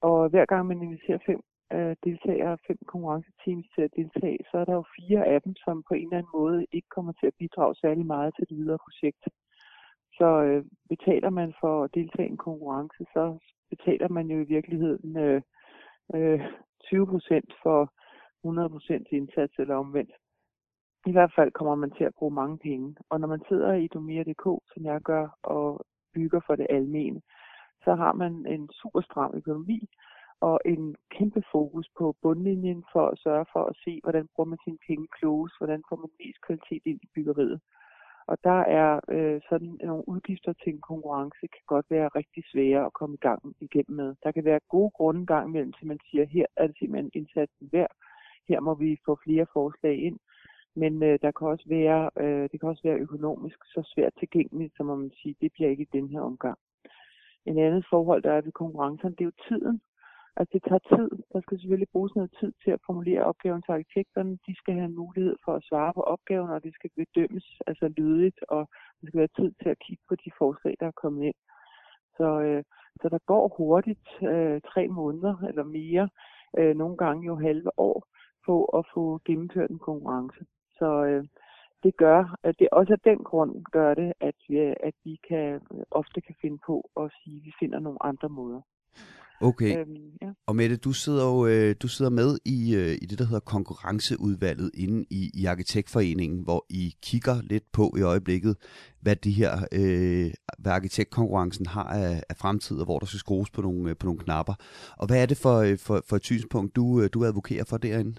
Og 0.01 0.29
hver 0.29 0.47
gang 0.47 0.67
man 0.67 0.83
inviterer 0.83 1.19
fem 1.27 1.41
øh, 1.73 1.97
deltagere, 2.05 2.59
fem 2.67 2.79
konkurrenceteams 2.87 3.67
til 3.75 3.83
at 3.83 3.97
deltage, 3.97 4.39
så 4.51 4.59
er 4.59 4.65
der 4.65 4.75
jo 4.75 4.85
fire 4.99 5.27
af 5.27 5.43
dem, 5.43 5.55
som 5.65 5.83
på 5.89 5.95
en 5.95 6.07
eller 6.07 6.19
anden 6.19 6.37
måde 6.41 6.67
ikke 6.73 6.89
kommer 6.97 7.13
til 7.13 7.27
at 7.27 7.39
bidrage 7.39 7.75
særlig 7.75 8.07
meget 8.07 8.35
til 8.35 8.49
det 8.49 8.57
videre 8.57 8.79
projekt. 8.87 9.25
Så 10.19 10.29
øh, 10.49 10.65
betaler 10.89 11.31
man 11.31 11.55
for 11.61 11.85
at 11.85 11.95
deltage 11.95 12.29
i 12.29 12.31
en 12.31 12.45
konkurrence, 12.49 13.05
så 13.15 13.39
betaler 13.71 14.09
man 14.09 14.27
jo 14.27 14.39
i 14.41 14.51
virkeligheden 14.57 15.17
øh, 15.17 15.43
øh, 16.15 16.41
20 16.85 17.07
procent 17.07 17.51
for 17.63 17.93
100% 18.49 19.05
indsats 19.11 19.55
eller 19.59 19.75
omvendt. 19.75 20.13
I 21.07 21.13
hvert 21.13 21.33
fald 21.37 21.51
kommer 21.53 21.75
man 21.75 21.91
til 21.91 22.05
at 22.05 22.15
bruge 22.19 22.35
mange 22.35 22.59
penge. 22.59 22.97
Og 23.11 23.21
når 23.21 23.29
man 23.29 23.43
sidder 23.49 23.73
i 23.73 23.87
Domia.dk, 23.87 24.45
som 24.73 24.85
jeg 24.85 25.01
gør, 25.01 25.39
og 25.43 25.87
bygger 26.15 26.41
for 26.47 26.57
det 26.57 26.67
almene, 26.71 27.21
så 27.85 27.95
har 27.95 28.13
man 28.13 28.47
en 28.47 28.69
super 28.73 29.01
stram 29.01 29.33
økonomi 29.35 29.89
og 30.41 30.61
en 30.65 30.97
kæmpe 31.11 31.43
fokus 31.53 31.89
på 31.99 32.17
bundlinjen 32.23 32.85
for 32.93 33.07
at 33.09 33.19
sørge 33.19 33.47
for 33.53 33.65
at 33.65 33.77
se, 33.85 34.01
hvordan 34.03 34.29
bruger 34.35 34.49
man 34.49 34.59
sine 34.65 34.79
penge 34.87 35.07
klogest, 35.19 35.55
hvordan 35.59 35.83
får 35.89 35.97
man 35.97 36.11
mest 36.21 36.41
kvalitet 36.47 36.83
ind 36.85 37.01
i 37.03 37.09
byggeriet. 37.15 37.61
Og 38.27 38.37
der 38.45 38.61
er 38.81 39.01
øh, 39.09 39.41
sådan 39.49 39.79
nogle 39.85 40.09
udgifter 40.09 40.53
til 40.53 40.73
en 40.75 40.81
konkurrence, 40.81 41.41
kan 41.41 41.65
godt 41.67 41.87
være 41.91 42.09
rigtig 42.09 42.45
svære 42.53 42.87
at 42.87 42.93
komme 42.93 43.15
i 43.15 43.25
gang 43.29 43.41
igennem 43.61 43.97
med. 43.97 44.15
Der 44.23 44.33
kan 44.33 44.45
være 44.45 44.61
gode 44.69 44.91
grunde 44.91 45.27
gang 45.27 45.49
imellem, 45.49 45.73
til 45.73 45.87
man 45.87 45.99
siger, 46.11 46.25
her 46.25 46.47
er 46.57 46.67
det 46.67 46.79
simpelthen 46.79 47.11
indsatsen 47.15 47.69
værd. 47.73 47.95
Her 48.49 48.61
må 48.61 48.75
vi 48.75 48.97
få 49.07 49.19
flere 49.25 49.47
forslag 49.53 49.97
ind. 50.03 50.19
Men 50.77 51.03
øh, 51.03 51.19
der 51.23 51.31
kan 51.31 51.49
også 51.49 51.67
være, 51.69 52.11
øh, 52.23 52.49
det 52.51 52.61
kan 52.61 52.69
også 52.69 52.83
være 52.85 53.03
økonomisk 53.07 53.59
så 53.65 53.93
svært 53.95 54.13
tilgængeligt, 54.19 54.77
som 54.77 54.87
man 54.87 55.11
siger, 55.23 55.35
det 55.41 55.53
bliver 55.53 55.71
ikke 55.71 55.83
i 55.83 55.97
den 55.99 56.09
her 56.09 56.21
omgang. 56.21 56.59
En 57.47 57.59
andet 57.59 57.87
forhold, 57.91 58.23
der 58.23 58.33
er 58.33 58.41
ved 58.41 58.53
konkurrencen, 58.53 59.11
det 59.11 59.21
er 59.21 59.31
jo 59.33 59.43
tiden. 59.49 59.81
Altså 60.37 60.53
det 60.55 60.63
tager 60.69 60.97
tid. 60.97 61.11
Der 61.33 61.41
skal 61.41 61.59
selvfølgelig 61.59 61.93
bruges 61.93 62.15
noget 62.15 62.31
tid 62.41 62.53
til 62.65 62.71
at 62.71 62.85
formulere 62.87 63.25
opgaven 63.25 63.63
til 63.63 63.73
arkitekterne. 63.73 64.39
De 64.47 64.55
skal 64.57 64.75
have 64.75 64.85
en 64.85 65.01
mulighed 65.03 65.37
for 65.45 65.53
at 65.55 65.65
svare 65.69 65.93
på 65.95 66.01
opgaven, 66.01 66.51
og 66.51 66.63
det 66.65 66.75
skal 66.75 66.91
bedømmes 66.97 67.47
altså 67.67 67.89
lydigt, 67.89 68.39
og 68.49 68.69
der 69.01 69.07
skal 69.07 69.21
være 69.21 69.37
tid 69.41 69.53
til 69.63 69.69
at 69.69 69.79
kigge 69.79 70.03
på 70.09 70.15
de 70.15 70.31
forslag, 70.39 70.75
der 70.81 70.87
er 70.87 71.01
kommet 71.03 71.25
ind. 71.25 71.39
Så, 72.17 72.41
øh, 72.47 72.65
så 73.01 73.09
der 73.09 73.19
går 73.27 73.55
hurtigt 73.59 74.09
øh, 74.23 74.61
tre 74.73 74.89
måneder 74.89 75.35
eller 75.49 75.65
mere, 75.65 76.09
øh, 76.59 76.77
nogle 76.77 76.97
gange 76.97 77.27
jo 77.27 77.35
halve 77.37 77.71
år, 77.79 78.07
på 78.47 78.65
at 78.65 78.85
få 78.95 79.21
gennemført 79.25 79.71
en 79.71 79.79
konkurrence. 79.79 80.41
Så 80.79 81.05
øh, 81.05 81.25
det 81.83 81.97
gør, 81.97 82.39
at 82.43 82.55
det 82.59 82.69
også 82.73 82.93
af 82.93 83.01
den 83.11 83.19
grund 83.25 83.65
gør 83.73 83.95
det, 83.95 84.13
at 84.21 84.35
vi, 84.49 84.57
at 84.89 84.95
vi 85.05 85.21
kan, 85.29 85.61
ofte 85.91 86.21
kan 86.21 86.35
finde 86.41 86.59
på 86.67 86.91
at 87.01 87.11
sige, 87.23 87.37
at 87.37 87.45
vi 87.45 87.53
finder 87.61 87.79
nogle 87.79 87.99
andre 88.03 88.29
måder. 88.29 88.61
Okay. 89.41 89.79
Øhm, 89.79 89.97
ja. 90.23 90.31
Og 90.47 90.57
Mette, 90.57 90.77
du 90.77 90.93
sidder 90.93 91.25
jo 91.27 91.47
øh, 91.47 91.75
du 91.83 91.89
sidder 91.89 92.11
med 92.11 92.39
i, 92.45 92.77
øh, 92.77 92.93
i 93.03 93.07
det, 93.07 93.19
der 93.19 93.25
hedder 93.25 93.41
konkurrenceudvalget 93.41 94.71
inde 94.75 95.05
i, 95.11 95.31
i 95.35 95.45
Arkitektforeningen, 95.45 96.45
hvor 96.45 96.67
I 96.71 96.95
kigger 97.03 97.43
lidt 97.43 97.73
på 97.73 97.95
i 97.99 98.03
øjeblikket, 98.03 98.57
hvad 99.01 99.17
de 99.17 99.31
her, 99.31 99.53
øh, 99.73 100.31
hvad 100.59 100.73
arkitektkonkurrencen 100.73 101.67
har 101.67 101.85
af, 101.85 102.23
af 102.29 102.37
fremtid, 102.37 102.79
og 102.79 102.85
hvor 102.85 102.99
der 102.99 103.07
skal 103.07 103.19
skrues 103.19 103.51
på 103.51 103.63
nogle, 103.63 103.95
på 103.95 104.07
nogle 104.07 104.21
knapper. 104.21 104.55
Og 104.99 105.07
hvad 105.07 105.23
er 105.23 105.27
det 105.27 105.37
for, 105.37 105.77
for, 105.79 106.03
for 106.09 106.17
et 106.17 106.25
synspunkt, 106.25 106.77
du, 106.77 107.07
du 107.07 107.25
advokerer 107.25 107.65
for 107.65 107.77
derinde? 107.77 108.15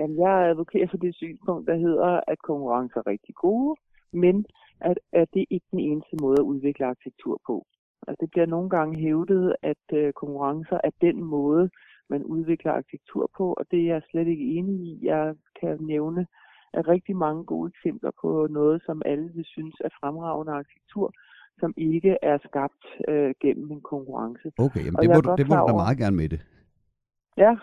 Jamen, 0.00 0.16
jeg 0.18 0.48
advokerer 0.50 0.88
for 0.90 0.96
det 0.96 1.14
synspunkt, 1.14 1.66
der 1.68 1.76
hedder, 1.76 2.20
at 2.26 2.38
konkurrencer 2.42 2.98
er 3.00 3.06
rigtig 3.06 3.34
gode, 3.34 3.76
men 4.12 4.46
at, 4.80 4.98
at 5.12 5.28
det 5.34 5.44
ikke 5.50 5.66
er 5.72 5.76
den 5.76 5.80
eneste 5.80 6.16
måde 6.22 6.38
at 6.40 6.48
udvikle 6.52 6.86
arkitektur 6.86 7.40
på. 7.46 7.66
Altså, 8.08 8.20
det 8.20 8.30
bliver 8.30 8.46
nogle 8.46 8.70
gange 8.70 9.00
hævdet, 9.00 9.56
at 9.62 9.84
øh, 9.92 10.12
konkurrencer 10.12 10.78
er 10.84 10.90
den 11.00 11.24
måde, 11.24 11.70
man 12.10 12.22
udvikler 12.24 12.72
arkitektur 12.72 13.30
på, 13.36 13.52
og 13.52 13.64
det 13.70 13.80
er 13.80 13.86
jeg 13.86 14.02
slet 14.10 14.26
ikke 14.26 14.44
enig 14.44 14.74
i. 14.74 14.98
Jeg 15.02 15.34
kan 15.60 15.78
nævne 15.80 16.26
at 16.78 16.88
rigtig 16.88 17.16
mange 17.16 17.44
gode 17.44 17.68
eksempler 17.74 18.10
på 18.22 18.46
noget, 18.50 18.82
som 18.86 19.02
alle 19.04 19.30
vil 19.34 19.44
synes 19.44 19.74
er 19.84 19.88
fremragende 20.00 20.52
arkitektur, 20.52 21.12
som 21.60 21.74
ikke 21.76 22.16
er 22.22 22.38
skabt 22.48 22.82
øh, 23.08 23.34
gennem 23.42 23.70
en 23.70 23.80
konkurrence. 23.80 24.52
Okay, 24.58 24.84
jamen 24.84 24.98
det, 25.02 25.08
må 25.14 25.20
du, 25.20 25.34
det 25.38 25.48
må 25.48 25.54
du 25.54 25.66
da 25.68 25.72
meget 25.72 25.98
gerne 25.98 26.16
med 26.16 26.28
det. 26.28 26.40
Ja, 27.36 27.56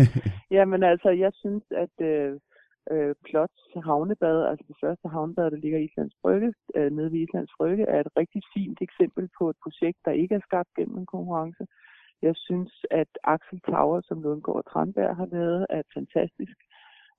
jamen 0.56 0.82
altså, 0.82 1.10
jeg 1.10 1.32
synes, 1.34 1.64
at 1.70 2.06
øh, 2.06 2.40
øh, 2.90 3.14
Plots 3.24 3.62
havnebad, 3.84 4.46
altså 4.50 4.64
det 4.68 4.76
første 4.84 5.08
havnebad, 5.08 5.50
der 5.50 5.56
ligger 5.56 5.78
i 5.78 5.84
Islands 5.84 6.14
Brygge, 6.22 6.54
øh, 6.76 6.90
nede 6.92 7.12
ved 7.12 7.20
Islands 7.20 7.50
Brygge, 7.58 7.84
er 7.84 8.00
et 8.00 8.16
rigtig 8.16 8.42
fint 8.54 8.78
eksempel 8.80 9.28
på 9.38 9.50
et 9.50 9.56
projekt, 9.62 9.98
der 10.04 10.10
ikke 10.10 10.34
er 10.34 10.46
skabt 10.48 10.68
gennem 10.76 10.98
en 10.98 11.06
konkurrence. 11.06 11.66
Jeg 12.22 12.34
synes, 12.36 12.72
at 12.90 13.08
Axel 13.24 13.60
Tower, 13.60 14.00
som 14.04 14.22
Lundgaard 14.22 14.64
Tranberg 14.72 15.16
har 15.16 15.26
lavet, 15.26 15.66
er 15.70 15.80
et 15.80 15.92
fantastisk 15.94 16.56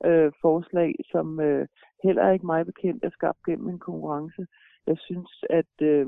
øh, 0.06 0.32
forslag, 0.42 0.96
som 1.12 1.40
øh, 1.40 1.68
heller 2.04 2.32
ikke 2.32 2.46
mig 2.46 2.66
bekendt 2.66 3.04
er 3.04 3.10
skabt 3.10 3.40
gennem 3.46 3.70
en 3.70 3.80
konkurrence. 3.80 4.48
Jeg 4.88 4.98
synes, 5.00 5.32
at 5.50 5.74
øh, 5.82 6.08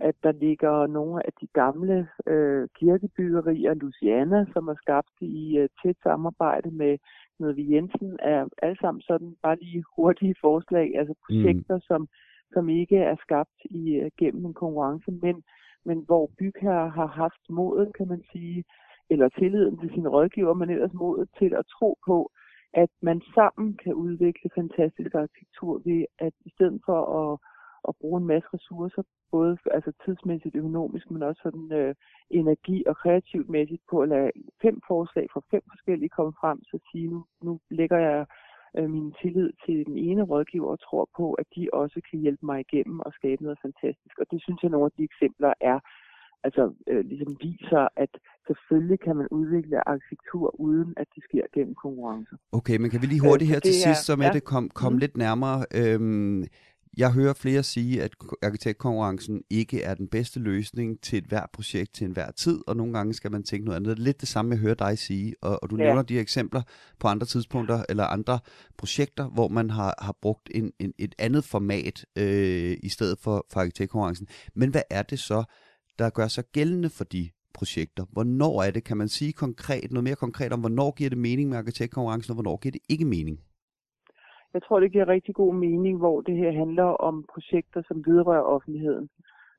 at 0.00 0.14
der 0.22 0.32
ligger 0.32 0.86
nogle 0.86 1.26
af 1.26 1.32
de 1.40 1.46
gamle 1.46 2.08
øh, 2.26 2.68
kirkebyggerier, 2.74 3.74
Luciana, 3.74 4.46
som 4.52 4.68
er 4.68 4.74
skabt 4.74 5.16
i 5.20 5.58
øh, 5.58 5.68
tæt 5.82 5.96
samarbejde 6.02 6.70
med 6.70 6.98
noget 7.38 7.56
ved 7.56 7.64
Jensen, 7.64 8.18
er 8.22 8.48
alle 8.62 8.76
sammen 8.80 9.02
sådan 9.02 9.36
bare 9.42 9.56
lige 9.62 9.84
hurtige 9.96 10.34
forslag, 10.40 10.98
altså 10.98 11.14
projekter, 11.26 11.76
mm. 11.76 11.80
som, 11.80 12.08
som 12.52 12.68
ikke 12.68 12.96
er 12.96 13.16
skabt 13.22 13.58
i, 13.64 13.94
øh, 13.94 14.10
gennem 14.18 14.46
en 14.46 14.54
konkurrence, 14.54 15.10
men, 15.10 15.42
men 15.84 15.98
hvor 16.06 16.30
bygherrer 16.38 16.90
har 16.90 17.06
haft 17.06 17.50
modet, 17.50 17.94
kan 17.96 18.08
man 18.08 18.22
sige, 18.32 18.64
eller 19.10 19.28
tilliden 19.28 19.78
til 19.78 19.90
sine 19.94 20.08
rådgiver, 20.08 20.54
men 20.54 20.70
ellers 20.70 20.92
modet 20.92 21.28
til 21.38 21.54
at 21.54 21.66
tro 21.66 21.98
på, 22.06 22.30
at 22.74 22.90
man 23.02 23.22
sammen 23.34 23.76
kan 23.84 23.94
udvikle 23.94 24.50
fantastisk 24.54 25.14
arkitektur 25.14 25.82
ved, 25.84 26.04
at 26.18 26.32
i 26.44 26.50
stedet 26.50 26.80
for 26.86 27.00
at 27.20 27.38
at 27.88 27.94
bruge 28.00 28.20
en 28.20 28.26
masse 28.26 28.48
ressourcer, 28.54 29.02
både 29.36 29.58
altså 29.76 29.92
tidsmæssigt, 30.04 30.54
økonomisk, 30.56 31.10
men 31.10 31.22
også 31.22 31.40
sådan 31.42 31.68
øh, 31.80 31.94
energi 32.30 32.78
og 32.86 32.96
kreativt 33.02 33.48
mæssigt 33.48 33.82
på 33.90 33.96
at 34.02 34.08
lade 34.08 34.30
fem 34.62 34.76
forslag 34.90 35.26
fra 35.32 35.42
fem 35.50 35.62
forskellige 35.72 36.14
komme 36.16 36.32
frem, 36.40 36.58
så 36.70 36.76
sige, 36.90 37.06
nu, 37.12 37.24
nu 37.42 37.52
lægger 37.70 37.98
jeg 38.08 38.26
øh, 38.78 38.90
min 38.90 39.14
tillid 39.20 39.50
til 39.64 39.86
den 39.86 39.98
ene 39.98 40.22
rådgiver 40.22 40.70
og 40.74 40.80
tror 40.80 41.08
på, 41.16 41.26
at 41.32 41.46
de 41.56 41.68
også 41.72 42.00
kan 42.10 42.18
hjælpe 42.24 42.46
mig 42.46 42.58
igennem 42.60 43.00
og 43.00 43.12
skabe 43.18 43.42
noget 43.42 43.58
fantastisk. 43.66 44.16
Og 44.22 44.26
det 44.30 44.42
synes 44.42 44.62
jeg, 44.62 44.70
nogle 44.70 44.86
af 44.90 44.94
de 44.96 45.04
eksempler 45.10 45.52
er 45.60 45.78
altså 46.44 46.72
øh, 46.90 47.04
ligesom 47.04 47.36
viser, 47.40 47.88
at 47.96 48.12
selvfølgelig 48.46 49.00
kan 49.00 49.16
man 49.16 49.28
udvikle 49.30 49.88
arkitektur, 49.88 50.60
uden 50.60 50.94
at 50.96 51.06
det 51.14 51.22
sker 51.28 51.44
gennem 51.54 51.74
konkurrence. 51.74 52.34
Okay, 52.52 52.76
men 52.80 52.90
kan 52.90 53.02
vi 53.02 53.06
lige 53.06 53.26
hurtigt 53.28 53.50
her 53.50 53.60
til 53.60 53.74
sidst, 53.74 54.04
så 54.06 54.16
med 54.16 54.26
ja. 54.26 54.32
det 54.32 54.44
kom, 54.44 54.68
kom 54.68 54.92
mm. 54.92 54.98
lidt 54.98 55.16
nærmere. 55.16 55.58
Øhm, 55.80 56.44
jeg 56.96 57.12
hører 57.12 57.32
flere 57.32 57.62
sige, 57.62 58.02
at 58.02 58.14
arkitektkonkurrencen 58.42 59.42
ikke 59.50 59.82
er 59.82 59.94
den 59.94 60.08
bedste 60.08 60.40
løsning 60.40 61.00
til 61.00 61.18
et 61.18 61.24
hvert 61.24 61.50
projekt 61.52 61.94
til 61.94 62.04
enhver 62.04 62.30
tid, 62.30 62.60
og 62.66 62.76
nogle 62.76 62.92
gange 62.92 63.14
skal 63.14 63.32
man 63.32 63.42
tænke 63.42 63.64
noget 63.64 63.76
andet. 63.76 63.96
Det 63.96 64.04
lidt 64.04 64.20
det 64.20 64.28
samme, 64.28 64.50
jeg 64.50 64.58
hører 64.58 64.74
dig 64.74 64.98
sige, 64.98 65.34
og, 65.42 65.62
og 65.62 65.70
du 65.70 65.76
ja. 65.76 65.84
nævner 65.84 66.02
de 66.02 66.18
eksempler 66.18 66.62
på 67.00 67.08
andre 67.08 67.26
tidspunkter 67.26 67.84
eller 67.88 68.04
andre 68.04 68.38
projekter, 68.78 69.28
hvor 69.28 69.48
man 69.48 69.70
har, 69.70 69.94
har 69.98 70.16
brugt 70.22 70.50
en, 70.54 70.72
en, 70.78 70.92
et 70.98 71.14
andet 71.18 71.44
format 71.44 72.04
øh, 72.18 72.76
i 72.82 72.88
stedet 72.88 73.18
for, 73.18 73.46
for 73.52 73.60
arkitektkonkurrencen. 73.60 74.26
Men 74.54 74.70
hvad 74.70 74.82
er 74.90 75.02
det 75.02 75.18
så, 75.18 75.44
der 75.98 76.10
gør 76.10 76.28
sig 76.28 76.44
gældende 76.52 76.90
for 76.90 77.04
de 77.04 77.30
projekter? 77.54 78.04
Hvornår 78.12 78.62
er 78.62 78.70
det, 78.70 78.84
kan 78.84 78.96
man 78.96 79.08
sige 79.08 79.32
konkret, 79.32 79.92
noget 79.92 80.04
mere 80.04 80.16
konkret 80.16 80.52
om, 80.52 80.60
hvornår 80.60 80.90
giver 80.90 81.10
det 81.10 81.18
mening 81.18 81.48
med 81.48 81.58
arkitektkonkurrencen, 81.58 82.30
og 82.30 82.34
hvornår 82.34 82.56
giver 82.56 82.72
det 82.72 82.80
ikke 82.88 83.04
mening? 83.04 83.38
Jeg 84.54 84.62
tror, 84.62 84.80
det 84.80 84.92
giver 84.92 85.08
rigtig 85.08 85.34
god 85.34 85.54
mening, 85.54 85.98
hvor 85.98 86.20
det 86.20 86.36
her 86.36 86.52
handler 86.52 86.84
om 86.84 87.24
projekter, 87.32 87.82
som 87.88 88.04
vedrører 88.06 88.42
offentligheden. 88.42 89.08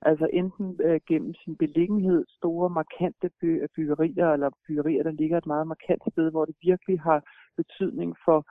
Altså 0.02 0.28
enten 0.34 0.80
øh, 0.84 1.00
gennem 1.08 1.34
sin 1.34 1.56
beliggenhed, 1.58 2.26
store 2.30 2.70
markante 2.70 3.30
by- 3.42 3.66
byggerier, 3.76 4.30
eller 4.34 4.50
byggerier, 4.68 5.04
der 5.04 5.12
ligger 5.12 5.38
et 5.38 5.46
meget 5.46 5.68
markant 5.68 6.02
sted, 6.12 6.32
hvor 6.32 6.46
det 6.46 6.56
virkelig 6.62 7.00
har 7.00 7.22
betydning 7.58 8.16
for, 8.26 8.46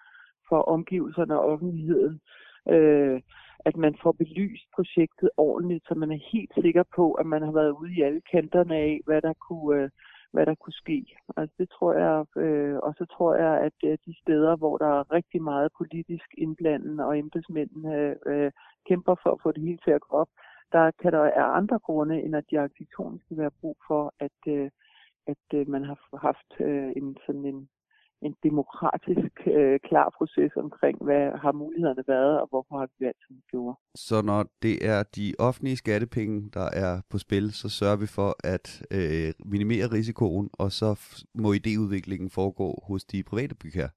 for 0.49 0.61
omgivelserne 0.63 1.39
og 1.39 1.45
offentligheden. 1.53 2.21
Øh, 2.69 3.21
at 3.65 3.77
man 3.77 3.95
får 4.03 4.13
belyst 4.13 4.67
projektet 4.77 5.31
ordentligt, 5.37 5.85
så 5.89 5.95
man 5.95 6.13
er 6.13 6.31
helt 6.33 6.53
sikker 6.63 6.85
på, 6.97 7.13
at 7.13 7.27
man 7.27 7.43
har 7.43 7.53
været 7.53 7.71
ude 7.71 7.93
i 7.95 8.03
alle 8.03 8.23
kanterne 8.33 8.77
af, 8.77 9.01
hvad 9.07 9.23
der 9.23 9.33
kunne, 9.49 9.83
øh, 9.83 9.91
hvad 10.33 10.47
der 10.47 10.55
kunne 10.55 10.73
ske. 10.73 11.07
Altså 11.37 11.55
det 11.59 11.69
tror 11.71 11.93
jeg, 12.05 12.43
øh, 12.43 12.77
og 12.77 12.95
så 12.99 13.05
tror 13.05 13.35
jeg, 13.35 13.61
at 13.67 13.79
øh, 13.85 13.99
de 14.07 14.15
steder, 14.23 14.57
hvor 14.57 14.79
der 14.79 14.87
er 14.87 15.13
rigtig 15.13 15.43
meget 15.43 15.69
politisk 15.79 16.29
indblanden, 16.39 17.01
og 17.01 17.19
embedsmændene 17.19 18.17
øh, 18.27 18.53
kæmper 18.89 19.15
for 19.23 19.31
at 19.31 19.43
få 19.43 19.53
det 19.53 19.63
hele 19.63 19.79
til 19.85 19.91
at 19.91 20.01
gå 20.01 20.17
op, 20.17 20.29
der 20.73 20.91
kan 21.03 21.13
der 21.13 21.25
er 21.25 21.45
andre 21.45 21.79
grunde, 21.79 22.23
end 22.23 22.37
at 22.37 22.45
de 22.51 22.61
arkitektoniske 22.61 23.37
være 23.37 23.51
brug 23.61 23.77
for, 23.89 24.15
at, 24.21 24.39
øh, 24.47 24.71
at 25.27 25.45
øh, 25.55 25.69
man 25.69 25.85
har 25.85 26.19
haft 26.29 26.51
øh, 26.61 26.93
en 26.97 27.17
sådan 27.27 27.45
en 27.45 27.69
en 28.27 28.35
demokratisk 28.43 29.35
øh, 29.47 29.81
klar 29.89 30.09
proces 30.19 30.53
omkring, 30.57 30.97
hvad 31.05 31.25
har 31.43 31.53
mulighederne 31.53 32.05
været, 32.09 32.41
og 32.41 32.47
hvorfor 32.51 32.79
har 32.79 32.87
vi 32.87 33.05
valgt, 33.05 33.23
som 33.27 33.37
vi 33.37 33.43
gjorde. 33.51 33.77
Så 33.95 34.23
når 34.23 34.41
det 34.63 34.77
er 34.95 35.03
de 35.17 35.35
offentlige 35.39 35.77
skattepenge, 35.77 36.51
der 36.55 36.69
er 36.85 37.01
på 37.11 37.19
spil, 37.19 37.53
så 37.53 37.69
sørger 37.69 37.97
vi 37.97 38.07
for 38.07 38.31
at 38.55 38.67
øh, 38.91 39.33
minimere 39.53 39.87
risikoen, 39.97 40.51
og 40.53 40.73
så 40.73 40.89
må 41.35 41.49
idéudviklingen 41.55 42.31
foregå 42.39 42.69
hos 42.89 43.05
de 43.05 43.23
private 43.23 43.55
bygherrer? 43.55 43.95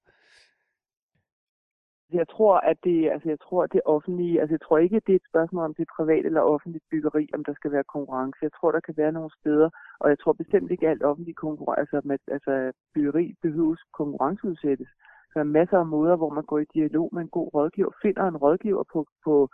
Altså, 2.06 2.18
jeg 2.18 2.28
tror, 2.28 2.56
at 2.72 2.78
det, 2.84 3.10
altså 3.14 3.30
jeg 3.30 3.40
tror, 3.40 3.64
at 3.64 3.74
det 3.74 3.82
offentlige, 3.86 4.42
altså 4.42 4.54
jeg 4.54 4.62
tror 4.62 4.78
ikke, 4.78 4.96
at 4.96 5.08
det 5.08 5.14
er 5.14 5.22
et 5.24 5.32
spørgsmål 5.32 5.64
om 5.66 5.74
det 5.74 5.84
er 5.84 5.96
privat 5.98 6.26
eller 6.26 6.42
offentligt 6.42 6.84
byggeri, 6.92 7.30
om 7.34 7.44
der 7.44 7.54
skal 7.54 7.72
være 7.72 7.92
konkurrence. 7.96 8.40
Jeg 8.42 8.52
tror, 8.54 8.72
der 8.72 8.80
kan 8.80 8.98
være 8.98 9.12
nogle 9.12 9.32
steder, 9.40 9.70
og 10.00 10.10
jeg 10.10 10.20
tror 10.20 10.34
bestemt 10.34 10.72
ikke 10.72 10.90
alt 10.90 11.04
offentlig 11.04 11.36
konkurrence, 11.36 11.82
altså, 11.82 12.02
med, 12.04 12.18
altså 12.28 12.72
byggeri 12.94 13.36
behøves 13.42 13.80
konkurrenceudsættes. 13.94 14.88
Der 15.34 15.40
er 15.40 15.54
masser 15.60 15.78
af 15.78 15.86
måder, 15.86 16.16
hvor 16.16 16.30
man 16.30 16.44
går 16.44 16.60
i 16.60 16.72
dialog 16.74 17.10
med 17.14 17.22
en 17.22 17.36
god 17.38 17.54
rådgiver, 17.54 17.92
finder 18.02 18.24
en 18.28 18.38
rådgiver 18.38 18.84
på, 18.94 19.08
på, 19.24 19.50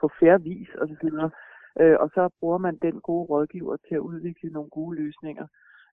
på 0.00 0.10
færre 0.20 0.42
vis 0.42 0.68
osv., 0.82 1.08
øh, 1.80 1.96
og 2.02 2.08
så 2.14 2.28
bruger 2.40 2.58
man 2.58 2.76
den 2.82 3.00
gode 3.00 3.24
rådgiver 3.24 3.76
til 3.76 3.94
at 3.94 4.06
udvikle 4.10 4.50
nogle 4.50 4.70
gode 4.70 4.96
løsninger. 5.02 5.46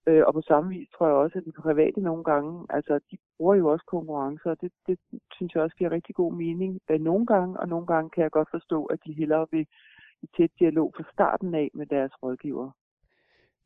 Øh, 0.08 0.24
og 0.28 0.34
på 0.34 0.42
samme 0.42 0.70
vis 0.70 0.88
tror 0.96 1.08
jeg 1.08 1.16
også, 1.16 1.38
at 1.38 1.46
de 1.46 1.52
private 1.52 2.02
nogle 2.02 2.24
gange, 2.24 2.66
altså 2.70 3.00
de 3.12 3.18
bruger 3.38 3.56
jo 3.56 3.68
også 3.68 3.86
konkurrencer, 3.96 4.50
og 4.50 4.62
det, 4.62 4.72
det 4.88 4.98
synes 5.36 5.56
jeg 5.56 5.64
også 5.64 5.76
giver 5.76 5.92
rigtig 5.92 6.16
god 6.16 6.34
mening 6.34 6.80
øh, 6.92 7.00
nogle 7.00 7.26
gange, 7.26 7.60
og 7.60 7.68
nogle 7.68 7.88
gange 7.88 8.10
kan 8.10 8.24
jeg 8.24 8.32
godt 8.32 8.50
forstå, 8.52 8.86
at 8.86 9.00
de 9.06 9.14
hellere 9.14 9.46
vil 9.52 9.66
i 10.24 10.28
tæt 10.38 10.52
dialog 10.60 10.94
fra 10.96 11.04
starten 11.14 11.56
af 11.56 11.70
med 11.74 11.86
deres 11.86 12.12
rådgiver. 12.24 12.72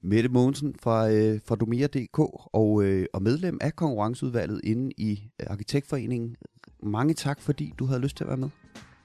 Mette 0.01 0.29
Mogensen 0.29 0.75
fra, 0.83 0.97
øh, 1.09 1.39
fra 1.47 1.55
Domia.dk 1.55 2.19
og, 2.53 2.83
øh, 2.83 3.05
og 3.13 3.21
medlem 3.21 3.57
af 3.61 3.73
konkurrenceudvalget 3.75 4.61
inde 4.63 4.91
i 4.97 5.11
Arkitektforeningen. 5.47 6.35
Mange 6.83 7.13
tak, 7.13 7.41
fordi 7.41 7.73
du 7.79 7.85
havde 7.85 8.01
lyst 8.01 8.17
til 8.17 8.23
at 8.23 8.27
være 8.27 8.37
med. 8.37 8.49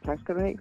Tak 0.04 0.20
skal 0.20 0.34
du 0.34 0.40
have. 0.40 0.58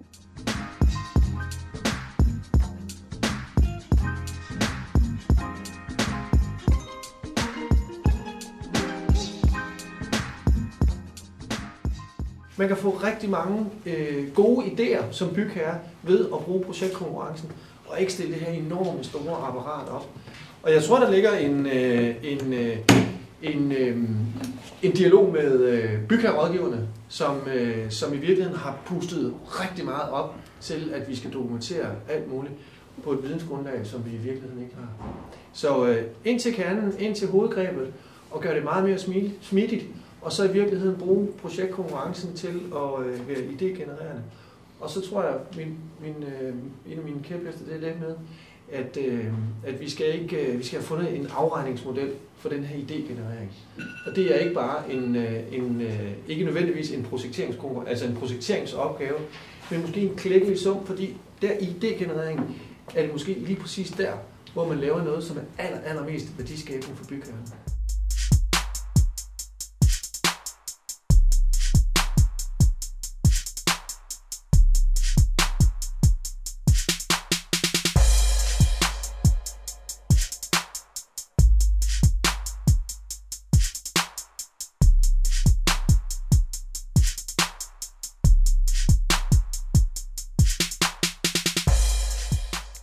Man 12.57 12.67
kan 12.67 12.77
få 12.77 12.89
rigtig 12.89 13.29
mange 13.29 13.65
øh, 13.85 14.33
gode 14.33 14.65
idéer 14.65 15.03
som 15.11 15.33
bygherre 15.33 15.79
ved 16.03 16.25
at 16.25 16.39
bruge 16.39 16.63
projektkonkurrencen, 16.63 17.51
og 17.85 17.99
ikke 17.99 18.13
stille 18.13 18.33
det 18.33 18.41
her 18.41 18.53
enorme 18.53 19.03
store 19.03 19.47
apparat 19.47 19.89
op. 19.89 20.09
Og 20.63 20.73
jeg 20.73 20.83
tror, 20.83 20.99
der 20.99 21.11
ligger 21.11 21.31
en, 21.31 21.65
øh, 21.65 22.15
en, 22.23 22.53
øh, 22.53 22.77
en, 23.41 23.71
øh, 23.71 23.97
en 24.81 24.91
dialog 24.91 25.33
med 25.33 25.59
øh, 25.59 26.07
bygherrerådgiverne, 26.07 26.87
som, 27.09 27.37
øh, 27.53 27.91
som 27.91 28.13
i 28.13 28.17
virkeligheden 28.17 28.57
har 28.57 28.77
pustet 28.85 29.33
rigtig 29.45 29.85
meget 29.85 30.09
op 30.09 30.35
til, 30.61 30.91
at 30.93 31.09
vi 31.09 31.15
skal 31.15 31.33
dokumentere 31.33 31.85
alt 32.09 32.31
muligt 32.31 32.53
på 33.03 33.11
et 33.11 33.23
vidensgrundlag, 33.23 33.79
som 33.83 34.05
vi 34.05 34.11
i 34.11 34.17
virkeligheden 34.17 34.63
ikke 34.63 34.75
har. 34.75 35.07
Så 35.53 35.87
øh, 35.87 36.03
ind 36.25 36.39
til 36.39 36.53
kernen, 36.53 36.93
ind 36.99 37.15
til 37.15 37.27
hovedgrebet, 37.27 37.93
og 38.31 38.41
gøre 38.41 38.55
det 38.55 38.63
meget 38.63 38.83
mere 38.83 38.97
smidigt, 39.41 39.83
og 40.21 40.31
så 40.31 40.43
i 40.43 40.51
virkeligheden 40.51 40.95
bruge 40.95 41.27
projektkonkurrencen 41.41 42.33
til 42.33 42.61
at 42.75 43.05
øh, 43.05 43.27
være 43.27 43.37
idégenererende. 43.37 44.21
Og 44.79 44.89
så 44.89 45.09
tror 45.09 45.23
jeg, 45.23 45.35
min, 45.57 45.77
min, 46.01 46.23
øh, 46.23 46.53
en 46.91 46.97
af 46.97 47.03
mine 47.03 47.23
kæphæfter, 47.23 47.65
det 47.65 47.75
er 47.75 47.89
det 47.89 47.99
med, 48.01 48.15
at, 48.71 48.97
øh, 48.97 49.25
at 49.65 49.81
vi, 49.81 49.89
skal 49.89 50.21
ikke, 50.21 50.47
øh, 50.47 50.59
vi 50.59 50.63
skal 50.63 50.79
have 50.79 50.85
fundet 50.85 51.15
en 51.15 51.27
afregningsmodel 51.37 52.11
for 52.37 52.49
den 52.49 52.63
her 52.63 52.77
idégenerering. 52.77 53.51
Og 54.05 54.15
det 54.15 54.35
er 54.35 54.39
ikke 54.39 54.53
bare 54.53 54.93
en, 54.93 55.15
øh, 55.15 55.41
en 55.51 55.81
øh, 55.81 56.11
ikke 56.27 56.45
nødvendigvis 56.45 56.91
en 56.91 57.07
altså 57.87 58.05
en 58.05 58.15
projekteringsopgave, 58.15 59.17
men 59.71 59.81
måske 59.81 60.01
en 60.01 60.15
klækkelig 60.15 60.59
sum, 60.59 60.85
fordi 60.85 61.17
der 61.41 61.51
i 61.51 61.65
idégenerering 61.65 62.41
er 62.95 63.01
det 63.01 63.11
måske 63.11 63.33
lige 63.33 63.59
præcis 63.59 63.91
der, 63.91 64.13
hvor 64.53 64.67
man 64.67 64.79
laver 64.79 65.03
noget, 65.03 65.23
som 65.23 65.37
er 65.37 65.63
aller, 65.63 65.79
allermest 65.79 66.37
værdiskabende 66.37 66.95
for 66.95 67.05
bygherren. 67.05 67.70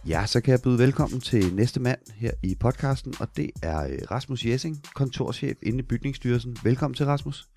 Ja, 0.08 0.26
så 0.26 0.40
kan 0.40 0.52
jeg 0.52 0.60
byde 0.64 0.78
velkommen 0.78 1.20
til 1.20 1.54
næste 1.54 1.80
mand 1.80 1.98
her 2.14 2.30
i 2.42 2.54
podcasten, 2.54 3.14
og 3.20 3.28
det 3.36 3.50
er 3.62 3.84
øh, 3.84 3.98
Rasmus 4.10 4.44
Jessing, 4.44 4.82
kontorchef 4.94 5.56
inde 5.62 5.78
i 5.78 5.82
Bygningsstyrelsen. 5.82 6.56
Velkommen 6.64 6.94
til, 6.94 7.06
Rasmus. 7.06 7.48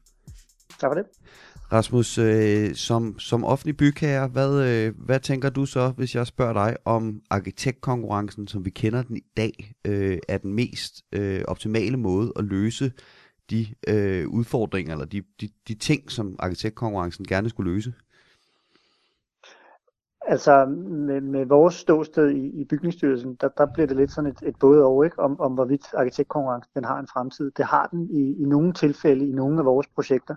Tak 0.79 0.89
for 0.89 0.93
det. 0.93 1.05
Rasmus, 1.71 2.17
øh, 2.17 2.75
som, 2.75 3.19
som 3.19 3.43
offentlig 3.43 3.77
bygherre, 3.77 4.27
hvad, 4.27 4.67
øh, 4.67 4.93
hvad 5.05 5.19
tænker 5.19 5.49
du 5.49 5.65
så, 5.65 5.89
hvis 5.89 6.15
jeg 6.15 6.27
spørger 6.27 6.53
dig 6.53 6.77
om 6.85 7.21
arkitektkonkurrencen, 7.29 8.47
som 8.47 8.65
vi 8.65 8.69
kender 8.69 9.03
den 9.03 9.17
i 9.17 9.23
dag, 9.37 9.73
øh, 9.87 10.17
er 10.27 10.37
den 10.37 10.53
mest 10.53 11.01
øh, 11.11 11.41
optimale 11.47 11.97
måde 11.97 12.33
at 12.35 12.45
løse 12.45 12.91
de 13.49 13.67
øh, 13.87 14.27
udfordringer, 14.27 14.93
eller 14.93 15.05
de, 15.05 15.21
de, 15.41 15.49
de 15.67 15.73
ting, 15.73 16.11
som 16.11 16.35
arkitektkonkurrencen 16.39 17.25
gerne 17.25 17.49
skulle 17.49 17.71
løse? 17.73 17.93
Altså 20.27 20.65
med, 20.65 21.21
med 21.21 21.45
vores 21.45 21.75
ståsted 21.75 22.29
i, 22.29 22.61
i 22.61 22.65
bygningsstyrelsen, 22.65 23.37
der, 23.41 23.49
der 23.57 23.65
bliver 23.73 23.87
det 23.87 23.97
lidt 23.97 24.11
sådan 24.11 24.29
et, 24.31 24.37
et 24.43 24.55
både 24.59 24.85
og, 24.85 25.05
ikke? 25.05 25.19
Om, 25.19 25.39
om 25.39 25.53
hvorvidt 25.53 25.93
arkitektkonkurrencen 25.93 26.71
den 26.75 26.83
har 26.83 26.99
en 26.99 27.07
fremtid. 27.07 27.51
Det 27.51 27.65
har 27.65 27.87
den 27.87 28.09
i, 28.09 28.41
i 28.41 28.45
nogle 28.45 28.73
tilfælde 28.73 29.29
i 29.29 29.31
nogle 29.31 29.59
af 29.59 29.65
vores 29.65 29.87
projekter. 29.87 30.35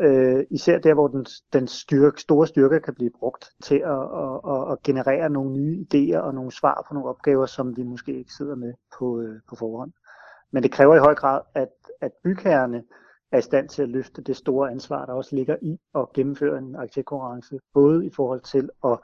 Øh, 0.00 0.44
især 0.50 0.78
der, 0.78 0.94
hvor 0.94 1.08
den, 1.08 1.26
den 1.52 1.68
styrke, 1.68 2.20
store 2.20 2.46
styrke 2.46 2.80
kan 2.80 2.94
blive 2.94 3.10
brugt 3.18 3.50
til 3.62 3.76
at, 3.76 4.02
at, 4.22 4.40
at, 4.54 4.72
at 4.72 4.82
generere 4.82 5.30
nogle 5.30 5.52
nye 5.52 5.86
idéer 5.86 6.18
og 6.18 6.34
nogle 6.34 6.52
svar 6.52 6.84
på 6.88 6.94
nogle 6.94 7.08
opgaver, 7.08 7.46
som 7.46 7.76
vi 7.76 7.82
måske 7.82 8.18
ikke 8.18 8.32
sidder 8.32 8.54
med 8.54 8.74
på, 8.98 9.20
øh, 9.20 9.40
på 9.48 9.56
forhånd. 9.56 9.92
Men 10.52 10.62
det 10.62 10.72
kræver 10.72 10.94
i 10.94 10.98
høj 10.98 11.14
grad, 11.14 11.40
at, 11.54 11.68
at 12.00 12.12
bygherrerne 12.24 12.82
er 13.34 13.38
i 13.38 13.42
stand 13.42 13.68
til 13.68 13.82
at 13.82 13.88
løfte 13.88 14.22
det 14.22 14.36
store 14.36 14.70
ansvar, 14.70 15.06
der 15.06 15.12
også 15.12 15.36
ligger 15.36 15.56
i 15.62 15.78
at 15.94 16.12
gennemføre 16.12 16.58
en 16.58 16.76
arkitektkonkurrence, 16.76 17.58
både 17.74 18.06
i 18.06 18.10
forhold 18.10 18.40
til 18.40 18.70
at 18.84 18.98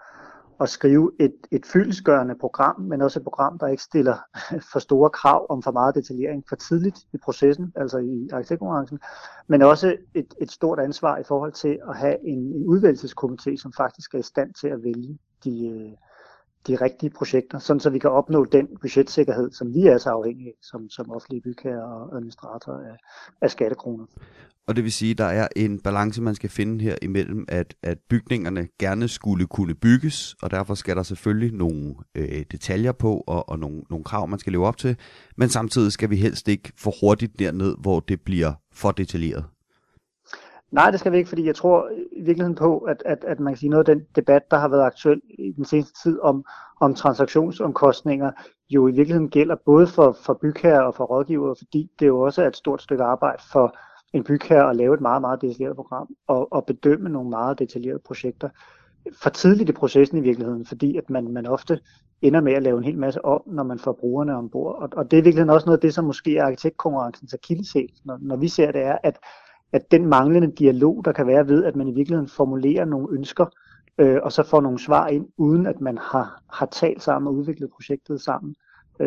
at 0.61 0.69
skrive 0.69 1.13
et, 1.21 1.35
et 1.51 1.67
fyldesgørende 1.67 2.35
program, 2.35 2.81
men 2.81 3.03
også 3.03 3.19
et 3.19 3.25
program, 3.25 3.59
der 3.59 3.67
ikke 3.67 3.83
stiller 3.83 4.17
for 4.73 4.79
store 4.79 5.11
krav 5.11 5.47
om 5.49 5.63
for 5.63 5.71
meget 5.71 5.95
detaljering 5.95 6.45
for 6.49 6.57
tidligt 6.57 6.99
i 7.13 7.17
processen, 7.17 7.73
altså 7.77 7.99
i 7.99 8.29
arkitektkonkurrencen, 8.33 8.99
men 9.47 9.63
også 9.63 9.97
et, 10.15 10.35
et 10.41 10.51
stort 10.51 10.81
ansvar 10.81 11.19
i 11.19 11.23
forhold 11.23 11.53
til 11.53 11.79
at 11.89 11.97
have 11.97 12.17
en, 12.27 12.39
en 12.39 12.67
udvælgelseskomité, 12.67 13.57
som 13.57 13.73
faktisk 13.73 14.15
er 14.15 14.19
i 14.19 14.23
stand 14.23 14.55
til 14.55 14.69
at 14.69 14.85
vælge 14.85 15.19
de, 15.45 15.69
øh, 15.69 15.93
de 16.67 16.77
rigtige 16.77 17.11
projekter, 17.11 17.59
sådan 17.59 17.81
så 17.81 17.91
vi 17.91 17.99
kan 17.99 18.11
opnå 18.11 18.45
den 18.45 18.69
budgetsikkerhed, 18.81 19.53
som 19.53 19.75
vi 19.75 19.87
er 19.87 19.99
så 19.99 20.11
afhængige 20.11 20.49
af 20.49 20.55
som, 20.63 20.91
som 20.91 21.11
offentlige 21.11 21.43
bygherrer 21.43 21.83
og 21.83 22.17
administrator 22.17 22.73
af, 22.73 22.97
af 23.41 23.51
skattekroner. 23.51 24.07
Og 24.67 24.77
det 24.77 24.85
vil 24.85 24.93
sige, 24.93 25.11
at 25.11 25.19
der 25.19 25.25
er 25.25 25.49
en 25.57 25.81
balance, 25.81 26.23
man 26.23 26.35
skal 26.35 26.51
finde 26.51 26.85
her 26.85 26.97
imellem, 27.03 27.45
at, 27.49 27.75
at 27.83 27.99
bygningerne 28.11 28.69
gerne 28.79 29.09
skulle 29.09 29.47
kunne 29.47 29.75
bygges, 29.75 30.37
og 30.43 30.51
derfor 30.51 30.75
skal 30.75 30.97
der 30.97 31.03
selvfølgelig 31.03 31.53
nogle 31.53 31.95
øh, 32.15 32.45
detaljer 32.53 32.93
på 32.93 33.25
og, 33.27 33.49
og 33.49 33.59
nogle, 33.59 33.83
nogle 33.91 34.05
krav, 34.05 34.29
man 34.29 34.39
skal 34.39 34.53
leve 34.53 34.67
op 34.67 34.77
til, 34.77 34.97
men 35.37 35.49
samtidig 35.49 35.93
skal 35.93 36.11
vi 36.11 36.17
helst 36.17 36.49
ikke 36.49 36.73
for 36.77 36.95
hurtigt 37.01 37.39
derned, 37.39 37.75
hvor 37.79 38.01
det 38.01 38.21
bliver 38.21 38.53
for 38.73 38.91
detaljeret. 38.91 39.45
Nej, 40.71 40.91
det 40.91 41.01
skal 41.01 41.13
vi 41.13 41.17
ikke, 41.17 41.29
fordi 41.29 41.47
jeg 41.47 41.55
tror 41.55 41.89
i 42.13 42.23
virkeligheden 42.23 42.55
på, 42.55 42.79
at, 42.79 43.03
at, 43.07 43.25
at 43.25 43.41
man 43.41 43.53
kan 43.53 43.59
sige 43.59 43.71
noget 43.71 43.89
af 43.89 43.97
den 43.97 44.07
debat, 44.17 44.51
der 44.51 44.57
har 44.57 44.69
været 44.69 44.83
aktuel 44.83 45.21
i 45.39 45.53
den 45.53 45.65
seneste 45.65 45.93
tid 46.03 46.21
om, 46.21 46.45
om 46.81 46.95
transaktionsomkostninger, 46.95 48.31
jo 48.71 48.89
i 48.89 48.93
virkeligheden 48.93 49.31
gælder 49.31 49.57
både 49.65 49.87
for, 49.87 50.17
for 50.25 50.35
bygherrer 50.35 50.83
og 50.83 50.95
for 50.95 51.05
rådgivere, 51.05 51.55
fordi 51.59 51.91
det 51.99 52.07
jo 52.07 52.21
også 52.21 52.43
er 52.43 52.47
et 52.47 52.57
stort 52.57 52.83
stykke 52.83 53.05
arbejde 53.05 53.43
for 53.53 53.77
en 54.13 54.25
bygherre 54.25 54.71
at 54.71 54.77
lave 54.77 54.95
et 54.95 55.01
meget, 55.01 55.21
meget 55.21 55.43
detaljeret 55.43 55.77
program 55.77 56.09
og, 56.29 56.53
og 56.53 56.67
bedømme 56.67 57.09
nogle 57.09 57.31
meget 57.31 57.59
detaljerede 57.59 58.03
projekter 58.07 58.49
for 59.23 59.31
tidligt 59.31 59.71
i 59.71 59.73
processen 59.73 60.19
i 60.19 60.21
virkeligheden, 60.21 60.67
fordi 60.67 60.97
at 60.97 61.11
man, 61.11 61.33
man 61.33 61.47
ofte 61.47 61.81
ender 62.23 62.41
med 62.41 62.53
at 62.53 62.63
lave 62.63 62.79
en 62.79 62.85
hel 62.85 62.99
masse 62.99 63.25
om, 63.25 63.43
når 63.47 63.63
man 63.63 63.79
får 63.79 63.93
brugerne 63.93 64.37
ombord. 64.37 64.83
Og, 64.83 64.89
og 64.93 65.11
det 65.11 65.19
er 65.19 65.23
virkelig 65.23 65.51
også 65.51 65.67
noget 65.67 65.79
af 65.79 65.83
det, 65.83 65.95
som 65.95 66.05
måske 66.05 66.37
er 66.37 66.45
arkitektkonkurrencens 66.45 67.35
akilleshæl, 67.35 67.89
når, 68.05 68.19
når 68.21 68.37
vi 68.37 68.49
ser 68.49 68.73
det 68.73 68.83
er, 68.83 68.99
at 69.03 69.19
at 69.73 69.91
den 69.91 70.07
manglende 70.07 70.53
dialog, 70.53 71.03
der 71.05 71.13
kan 71.13 71.27
være 71.27 71.49
ved, 71.49 71.65
at 71.65 71.77
man 71.77 71.89
i 71.89 71.95
virkeligheden 71.95 72.29
formulerer 72.29 72.85
nogle 72.85 73.09
ønsker, 73.11 73.47
øh, 73.99 74.19
og 74.23 74.33
så 74.33 74.43
får 74.43 74.61
nogle 74.61 74.79
svar 74.79 75.09
ind, 75.09 75.27
uden 75.37 75.67
at 75.67 75.81
man 75.81 75.99
har, 75.99 76.43
har 76.53 76.67
talt 76.67 77.03
sammen 77.03 77.29
og 77.29 77.35
udviklet 77.35 77.71
projektet 77.71 78.21
sammen. 78.21 78.55
Øh, 79.01 79.07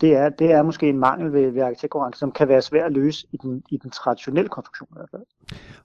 det, 0.00 0.16
er, 0.16 0.28
det 0.28 0.52
er 0.52 0.62
måske 0.62 0.88
en 0.88 0.98
mangel 0.98 1.32
ved, 1.32 1.50
ved 1.50 1.62
arkitektkonkurrence, 1.62 2.18
som 2.18 2.32
kan 2.32 2.48
være 2.48 2.62
svært 2.62 2.86
at 2.86 2.92
løse 2.92 3.26
i 3.32 3.36
den, 3.36 3.62
i 3.70 3.76
den 3.76 3.90
traditionelle 3.90 4.48
konstruktion 4.48 4.88
i 4.92 4.96
hvert 4.96 5.10
fald. 5.10 5.22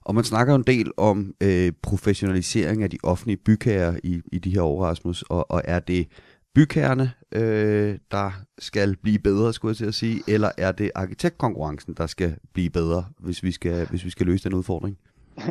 Og 0.04 0.14
man 0.14 0.24
snakker 0.24 0.54
en 0.54 0.62
del 0.62 0.92
om 0.96 1.34
øh, 1.42 1.72
professionalisering 1.82 2.82
af 2.82 2.90
de 2.90 2.98
offentlige 3.02 3.36
bygherrer 3.36 3.96
i, 4.04 4.22
i 4.32 4.38
de 4.38 4.50
her 4.50 4.62
år, 4.62 4.84
Rasmus, 4.84 5.22
og, 5.22 5.50
og 5.50 5.62
er 5.64 5.78
det 5.78 6.08
bygherrerne, 6.54 7.12
øh, 7.32 7.98
der 8.10 8.30
skal 8.58 8.96
blive 9.02 9.18
bedre, 9.18 9.52
skulle 9.52 9.70
jeg 9.70 9.76
til 9.76 9.86
at 9.86 9.94
sige, 9.94 10.22
eller 10.28 10.50
er 10.58 10.72
det 10.72 10.90
arkitektkonkurrencen, 10.94 11.94
der 11.94 12.06
skal 12.06 12.36
blive 12.52 12.70
bedre, 12.70 13.04
hvis 13.18 13.42
vi 13.42 13.52
skal, 13.52 13.88
hvis 13.88 14.04
vi 14.04 14.10
skal 14.10 14.26
løse 14.26 14.48
den 14.48 14.58
udfordring? 14.58 14.98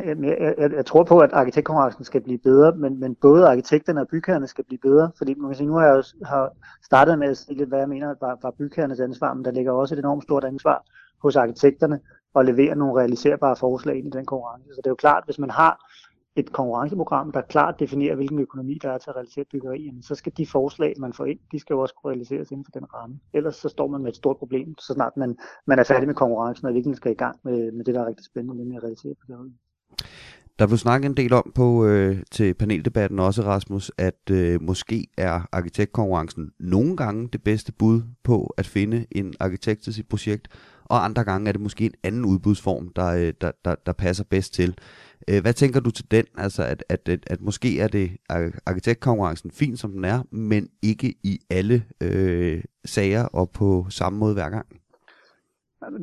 Jeg, 0.04 0.54
jeg, 0.58 0.72
jeg 0.72 0.86
tror 0.86 1.04
på, 1.04 1.18
at 1.18 1.30
arkitektkonkurrencen 1.32 2.04
skal 2.04 2.20
blive 2.20 2.38
bedre, 2.38 2.76
men, 2.76 3.00
men 3.00 3.14
både 3.14 3.48
arkitekterne 3.48 4.00
og 4.00 4.08
bygherrerne 4.08 4.46
skal 4.46 4.64
blive 4.64 4.78
bedre, 4.78 5.10
fordi 5.18 5.34
man 5.34 5.50
kan 5.50 5.56
sige, 5.56 5.66
nu 5.66 5.74
har 5.74 5.86
jeg 5.86 5.96
jo 5.96 6.26
har 6.26 6.52
startet 6.84 7.18
med 7.18 7.28
at 7.28 7.36
sige 7.36 7.58
lidt, 7.58 7.68
hvad 7.68 7.78
jeg 7.78 7.88
mener 7.88 8.14
var, 8.20 8.38
var 8.42 8.50
bygherrenes 8.58 9.00
ansvar, 9.00 9.34
men 9.34 9.44
der 9.44 9.50
ligger 9.50 9.72
også 9.72 9.94
et 9.94 9.98
enormt 9.98 10.22
stort 10.22 10.44
ansvar 10.44 10.84
hos 11.22 11.36
arkitekterne 11.36 12.00
at 12.36 12.46
levere 12.46 12.76
nogle 12.76 13.00
realiserbare 13.00 13.56
forslag 13.56 13.96
ind 13.98 14.06
i 14.06 14.16
den 14.18 14.26
konkurrence. 14.26 14.68
Så 14.68 14.76
det 14.76 14.86
er 14.86 14.90
jo 14.90 14.94
klart, 14.94 15.24
hvis 15.24 15.38
man 15.38 15.50
har 15.50 15.90
et 16.36 16.52
konkurrenceprogram, 16.52 17.32
der 17.32 17.40
klart 17.40 17.80
definerer, 17.80 18.14
hvilken 18.14 18.38
økonomi 18.38 18.78
der 18.82 18.90
er 18.90 18.98
til 18.98 19.10
at 19.10 19.16
realisere 19.16 19.44
byggeri, 19.52 19.92
så 20.02 20.14
skal 20.14 20.32
de 20.36 20.46
forslag, 20.46 20.94
man 20.98 21.12
får 21.12 21.24
ind, 21.24 21.38
de 21.52 21.58
skal 21.58 21.74
jo 21.74 21.80
også 21.80 21.94
kunne 21.94 22.10
realiseres 22.10 22.50
inden 22.50 22.64
for 22.64 22.80
den 22.80 22.94
ramme. 22.94 23.20
Ellers 23.32 23.56
så 23.56 23.68
står 23.68 23.88
man 23.88 24.02
med 24.02 24.10
et 24.10 24.16
stort 24.16 24.36
problem, 24.36 24.78
så 24.78 24.92
snart 24.92 25.16
man, 25.16 25.36
man 25.66 25.78
er 25.78 25.84
færdig 25.84 26.06
med 26.06 26.14
konkurrencen, 26.14 26.66
og 26.66 26.74
virkelig 26.74 26.96
skal 26.96 27.12
i 27.12 27.14
gang 27.14 27.36
med, 27.44 27.72
med 27.72 27.84
det, 27.84 27.94
der 27.94 28.00
er 28.00 28.06
rigtig 28.06 28.26
spændende, 28.26 28.56
nemlig 28.56 28.76
at 28.76 28.82
realisere 28.82 29.14
byggeri. 29.14 29.50
Der 30.58 30.66
blev 30.66 30.78
snakket 30.78 31.08
en 31.08 31.16
del 31.16 31.32
om 31.32 31.52
på 31.54 31.86
øh, 31.86 32.22
til 32.30 32.54
paneldebatten 32.54 33.18
også, 33.18 33.42
Rasmus, 33.42 33.92
at 33.98 34.30
øh, 34.30 34.62
måske 34.62 35.06
er 35.18 35.40
arkitektkonkurrencen 35.52 36.50
nogle 36.60 36.96
gange 36.96 37.28
det 37.32 37.42
bedste 37.42 37.72
bud 37.72 38.02
på 38.24 38.54
at 38.56 38.66
finde 38.66 39.06
en 39.10 39.34
arkitekt 39.40 39.82
til 39.82 39.94
sit 39.94 40.08
projekt, 40.08 40.48
og 40.84 41.04
andre 41.04 41.24
gange 41.24 41.48
er 41.48 41.52
det 41.52 41.60
måske 41.60 41.84
en 41.84 41.94
anden 42.02 42.24
udbudsform, 42.24 42.88
der, 42.96 43.06
øh, 43.06 43.32
der, 43.40 43.50
der, 43.64 43.74
der 43.86 43.92
passer 43.92 44.24
bedst 44.24 44.54
til. 44.54 44.78
Øh, 45.28 45.42
hvad 45.42 45.52
tænker 45.52 45.80
du 45.80 45.90
til 45.90 46.10
den? 46.10 46.24
Altså, 46.38 46.62
at, 46.62 46.84
at, 46.88 47.08
at, 47.08 47.20
at 47.26 47.40
måske 47.40 47.80
er 47.80 47.88
det 47.88 48.10
arkitektkonkurrencen 48.66 49.50
fin, 49.50 49.76
som 49.76 49.92
den 49.92 50.04
er, 50.04 50.22
men 50.30 50.68
ikke 50.82 51.14
i 51.22 51.38
alle 51.50 51.84
øh, 52.00 52.64
sager 52.84 53.24
og 53.24 53.50
på 53.50 53.86
samme 53.90 54.18
måde 54.18 54.34
hver 54.34 54.50
gang? 54.50 54.66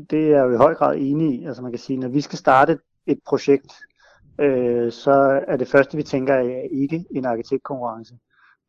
Det 0.10 0.24
er 0.24 0.28
jeg 0.28 0.44
jo 0.44 0.54
i 0.54 0.58
høj 0.58 0.76
grad 0.76 0.96
enig 0.98 1.40
i. 1.40 1.46
Altså 1.46 1.62
man 1.62 1.72
kan 1.72 1.80
sige, 1.80 1.98
når 1.98 2.08
vi 2.08 2.22
skal 2.22 2.38
starte 2.38 2.80
et 3.06 3.20
projekt, 3.26 3.74
øh, 4.40 4.92
så 4.92 5.44
er 5.48 5.58
det 5.58 5.68
første, 5.68 5.98
vi 5.98 6.04
tænker, 6.04 6.34
er 6.34 6.68
ikke 6.72 7.06
en 7.12 7.26
arkitektkonkurrence. 7.26 8.16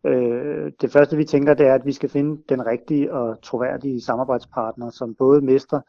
Øh, 0.07 0.73
det 0.81 0.93
første, 0.93 1.17
vi 1.17 1.25
tænker, 1.25 1.55
det 1.55 1.67
er, 1.67 1.75
at 1.75 1.87
vi 1.87 1.93
skal 1.93 2.09
finde 2.09 2.43
den 2.49 2.67
rigtige 2.67 3.13
og 3.13 3.43
troværdige 3.43 4.03
samarbejdspartner, 4.03 4.91
som 4.91 5.15
både 5.15 5.41
mestrer 5.41 5.81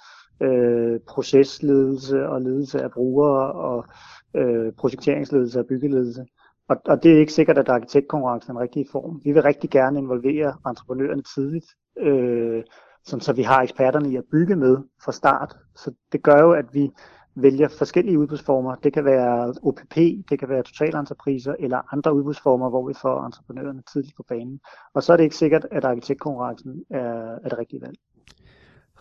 øh, 0.42 1.00
procesledelse 1.08 2.28
og 2.28 2.42
ledelse 2.42 2.82
af 2.82 2.92
brugere 2.92 3.52
og 3.52 3.86
øh, 4.34 4.72
projekteringsledelse 4.74 5.60
og 5.60 5.66
byggeledelse. 5.66 6.26
Og, 6.70 6.78
og 6.86 7.04
det 7.04 7.14
er 7.14 7.20
ikke 7.20 7.34
sikkert, 7.34 7.58
at 7.58 7.70
arkitektkonkurrencen 7.70 8.52
er 8.52 8.54
den 8.54 8.62
rigtige 8.62 8.86
form. 8.92 9.22
Vi 9.24 9.32
vil 9.32 9.42
rigtig 9.42 9.70
gerne 9.70 10.00
involvere 10.00 10.54
entreprenørerne 10.68 11.24
tidligt, 11.36 11.66
øh, 12.00 12.64
sådan 13.06 13.22
så 13.22 13.34
vi 13.34 13.42
har 13.42 13.62
eksperterne 13.62 14.12
i 14.12 14.16
at 14.16 14.24
bygge 14.32 14.56
med 14.56 14.78
fra 15.04 15.12
start. 15.12 15.58
Så 15.76 15.92
det 16.12 16.24
gør 16.24 16.40
jo, 16.42 16.52
at 16.52 16.66
vi 16.74 16.92
vælger 17.36 17.68
forskellige 17.68 18.20
udbudsformer. 18.20 18.76
Det 18.76 18.94
kan 18.94 19.06
være 19.06 19.54
OPP, 19.64 19.96
det 20.30 20.40
kan 20.40 20.50
være 20.50 20.64
totalentrepriser 20.64 21.56
eller 21.60 21.94
andre 21.94 22.14
udbudsformer, 22.14 22.70
hvor 22.70 22.88
vi 22.88 22.94
får 23.02 23.26
entreprenørerne 23.26 23.84
tidligt 23.94 24.16
på 24.16 24.24
banen. 24.30 24.60
Og 24.94 25.04
så 25.04 25.14
er 25.14 25.18
det 25.18 25.24
ikke 25.24 25.36
sikkert, 25.36 25.66
at 25.72 25.86
arkitektkonkurrencen 25.86 26.84
er, 26.90 27.38
er 27.44 27.50
det 27.50 27.58
rigtige 27.58 27.82
valg. 27.82 27.98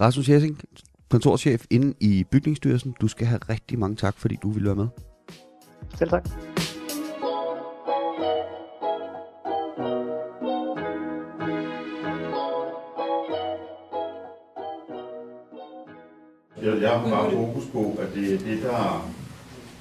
Rasmus 0.00 0.28
Jessing, 0.28 0.58
kontorchef 1.10 1.64
inde 1.70 1.94
i 2.00 2.24
Bygningsstyrelsen. 2.32 2.94
Du 3.00 3.08
skal 3.08 3.26
have 3.26 3.40
rigtig 3.48 3.78
mange 3.78 3.96
tak, 3.96 4.14
fordi 4.14 4.36
du 4.42 4.50
ville 4.50 4.66
være 4.66 4.76
med. 4.76 4.88
Selv 5.98 6.10
tak. 6.10 6.28
Jeg, 16.62 16.82
jeg 16.82 16.90
har 16.90 17.10
bare 17.10 17.30
fokus 17.30 17.64
på, 17.72 17.96
at 18.00 18.14
det 18.14 18.34
er 18.34 18.38
det, 18.38 18.62
der 18.62 19.10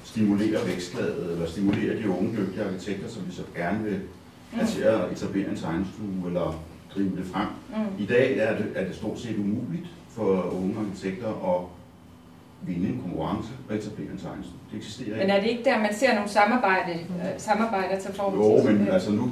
stimulerer 0.04 0.66
vækstlaget, 0.66 1.32
eller 1.32 1.48
stimulerer 1.48 2.02
de 2.02 2.10
unge 2.10 2.38
dygtige 2.38 2.64
arkitekter, 2.64 3.10
som 3.10 3.28
vi 3.28 3.32
så 3.32 3.42
gerne 3.56 3.84
vil 3.84 4.00
have 4.52 4.68
til 4.68 4.82
at 4.82 5.12
etablere 5.12 5.50
en 5.50 5.56
tegnestue 5.56 6.28
eller 6.28 6.64
drive 6.96 7.16
det 7.18 7.26
frem. 7.26 7.48
Mm. 7.70 8.04
I 8.04 8.06
dag 8.06 8.38
er 8.38 8.58
det, 8.58 8.72
er 8.76 8.86
det 8.86 8.96
stort 8.96 9.20
set 9.20 9.38
umuligt 9.38 9.88
for 10.10 10.54
unge 10.62 10.76
arkitekter 10.80 11.28
at 11.28 11.77
vinde 12.62 12.88
en 12.90 13.02
konkurrence 13.02 13.50
og 13.70 13.76
etablere 13.76 14.12
en 14.12 14.18
tegnestue. 14.18 14.60
Det 14.72 14.78
eksisterer 14.78 15.08
ikke. 15.08 15.20
Men 15.20 15.30
er 15.30 15.42
det 15.42 15.50
ikke 15.50 15.64
der, 15.64 15.80
man 15.80 15.94
ser 15.94 16.16
nogle 16.16 16.30
samarbejde, 16.30 16.94
øh, 16.94 17.26
samarbejder 17.38 18.00
til 18.00 18.14
form? 18.14 18.34
Jo, 18.34 18.64
men 18.72 18.88
altså 18.88 19.12
nu, 19.12 19.24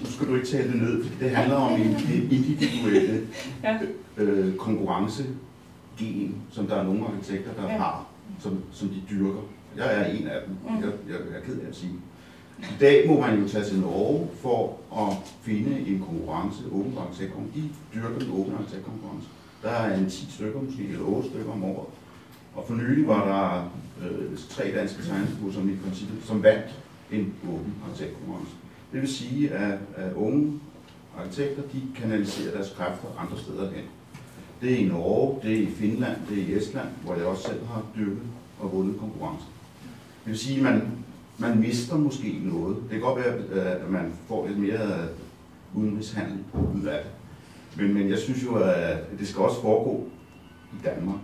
nu 0.00 0.06
skal 0.06 0.26
du 0.26 0.34
ikke 0.34 0.46
tale 0.46 0.72
det 0.72 0.82
ned, 0.82 1.04
for 1.04 1.18
det 1.20 1.30
handler 1.30 1.56
om 1.56 1.80
en 1.80 1.96
individuelle 2.30 3.26
ja. 3.62 3.78
øh, 4.16 4.56
konkurrence 4.56 5.24
gen, 5.98 6.36
som 6.50 6.66
der 6.66 6.76
er 6.76 6.82
nogle 6.82 7.04
arkitekter, 7.06 7.50
der 7.54 7.72
ja. 7.72 7.78
har, 7.78 8.06
som, 8.40 8.60
som 8.72 8.88
de 8.88 9.02
dyrker. 9.10 9.40
Jeg 9.76 10.00
er 10.00 10.04
en 10.04 10.26
af 10.26 10.40
dem. 10.46 10.56
Mm. 10.68 10.80
Jeg, 10.80 10.92
jeg, 11.08 11.16
jeg 11.30 11.38
er 11.38 11.44
ked 11.44 11.60
af 11.60 11.68
at 11.68 11.76
sige. 11.76 11.92
I 12.58 12.74
dag 12.80 13.08
må 13.08 13.20
man 13.20 13.42
jo 13.42 13.48
tage 13.48 13.64
til 13.64 13.80
Norge 13.80 14.28
for 14.42 14.76
at 14.96 15.16
finde 15.42 15.80
en 15.80 16.04
konkurrence, 16.08 16.62
åben 16.72 16.94
arkitektkonkurrence. 16.98 17.60
De 17.60 17.70
dyrker 17.94 18.18
den 18.18 18.40
åbne 18.40 18.54
arkitektkonkurrence. 18.58 19.28
Der 19.62 19.70
er 19.70 19.98
en 19.98 20.10
10 20.10 20.30
stykker 20.30 20.60
måske, 20.60 20.82
eller 20.88 21.04
8 21.04 21.28
stykker 21.28 21.52
om 21.52 21.64
året. 21.64 21.86
Og 22.54 22.64
for 22.66 22.74
nylig 22.74 23.08
var 23.08 23.24
der 23.24 23.70
øh, 24.08 24.38
tre 24.48 24.72
danske 24.74 25.02
tegnestuer, 25.02 25.52
som 25.52 25.68
i 25.68 25.76
princippet 25.76 26.24
som 26.24 26.42
vandt 26.42 26.82
en 27.12 27.34
åben 27.48 27.74
arkitektkonkurrence. 27.88 28.52
Det 28.92 29.00
vil 29.00 29.08
sige, 29.08 29.50
at, 29.50 29.78
at 29.96 30.12
unge 30.12 30.60
arkitekter, 31.18 31.62
de 31.72 31.82
kanaliserer 31.96 32.54
deres 32.54 32.74
kræfter 32.76 33.08
andre 33.18 33.38
steder 33.38 33.70
hen. 33.70 33.84
Det 34.60 34.72
er 34.72 34.76
i 34.76 34.84
Norge, 34.84 35.40
det 35.42 35.52
er 35.52 35.62
i 35.62 35.70
Finland, 35.70 36.16
det 36.28 36.38
er 36.38 36.46
i 36.46 36.56
Estland, 36.56 36.88
hvor 37.04 37.14
jeg 37.14 37.24
også 37.24 37.42
selv 37.42 37.66
har 37.66 37.82
dykket 37.96 38.22
og 38.60 38.72
vundet 38.72 38.98
konkurrence. 39.00 39.44
Det 40.24 40.30
vil 40.30 40.38
sige, 40.38 40.56
at 40.56 40.62
man, 40.62 40.82
man 41.38 41.60
mister 41.60 41.98
måske 41.98 42.40
noget. 42.44 42.76
Det 42.76 42.90
kan 42.90 43.00
godt 43.00 43.24
være, 43.24 43.34
øh, 43.34 43.82
at 43.82 43.90
man 43.90 44.12
får 44.28 44.46
lidt 44.46 44.58
mere 44.58 44.82
øh, 44.82 45.08
udenrigshandel 45.74 46.38
ud 46.54 46.84
af 46.84 47.04
det. 47.04 47.10
Men, 47.76 47.94
men 47.94 48.10
jeg 48.10 48.18
synes 48.18 48.44
jo, 48.44 48.54
at 48.54 49.18
det 49.18 49.28
skal 49.28 49.42
også 49.42 49.60
foregå 49.60 50.08
i 50.72 50.84
Danmark. 50.84 51.18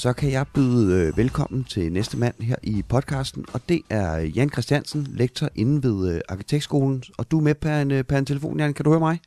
Så 0.00 0.12
kan 0.12 0.30
jeg 0.30 0.46
byde 0.54 1.06
øh, 1.08 1.16
velkommen 1.16 1.64
til 1.64 1.92
næste 1.92 2.18
mand 2.18 2.34
her 2.40 2.56
i 2.62 2.84
podcasten, 2.88 3.44
og 3.54 3.60
det 3.68 3.82
er 3.90 4.18
Jan 4.18 4.50
Christiansen, 4.50 5.06
lektor 5.10 5.48
inde 5.54 5.82
ved 5.82 6.14
øh, 6.14 6.20
Arkitektskolen, 6.28 7.02
og 7.18 7.30
du 7.30 7.38
er 7.38 7.42
med 7.42 7.54
på 7.54 7.68
en, 7.68 7.90
øh, 7.90 8.04
på 8.06 8.14
en 8.14 8.26
telefon, 8.26 8.60
Jan. 8.60 8.74
Kan 8.74 8.84
du 8.84 8.90
høre 8.90 9.00
mig? 9.00 9.20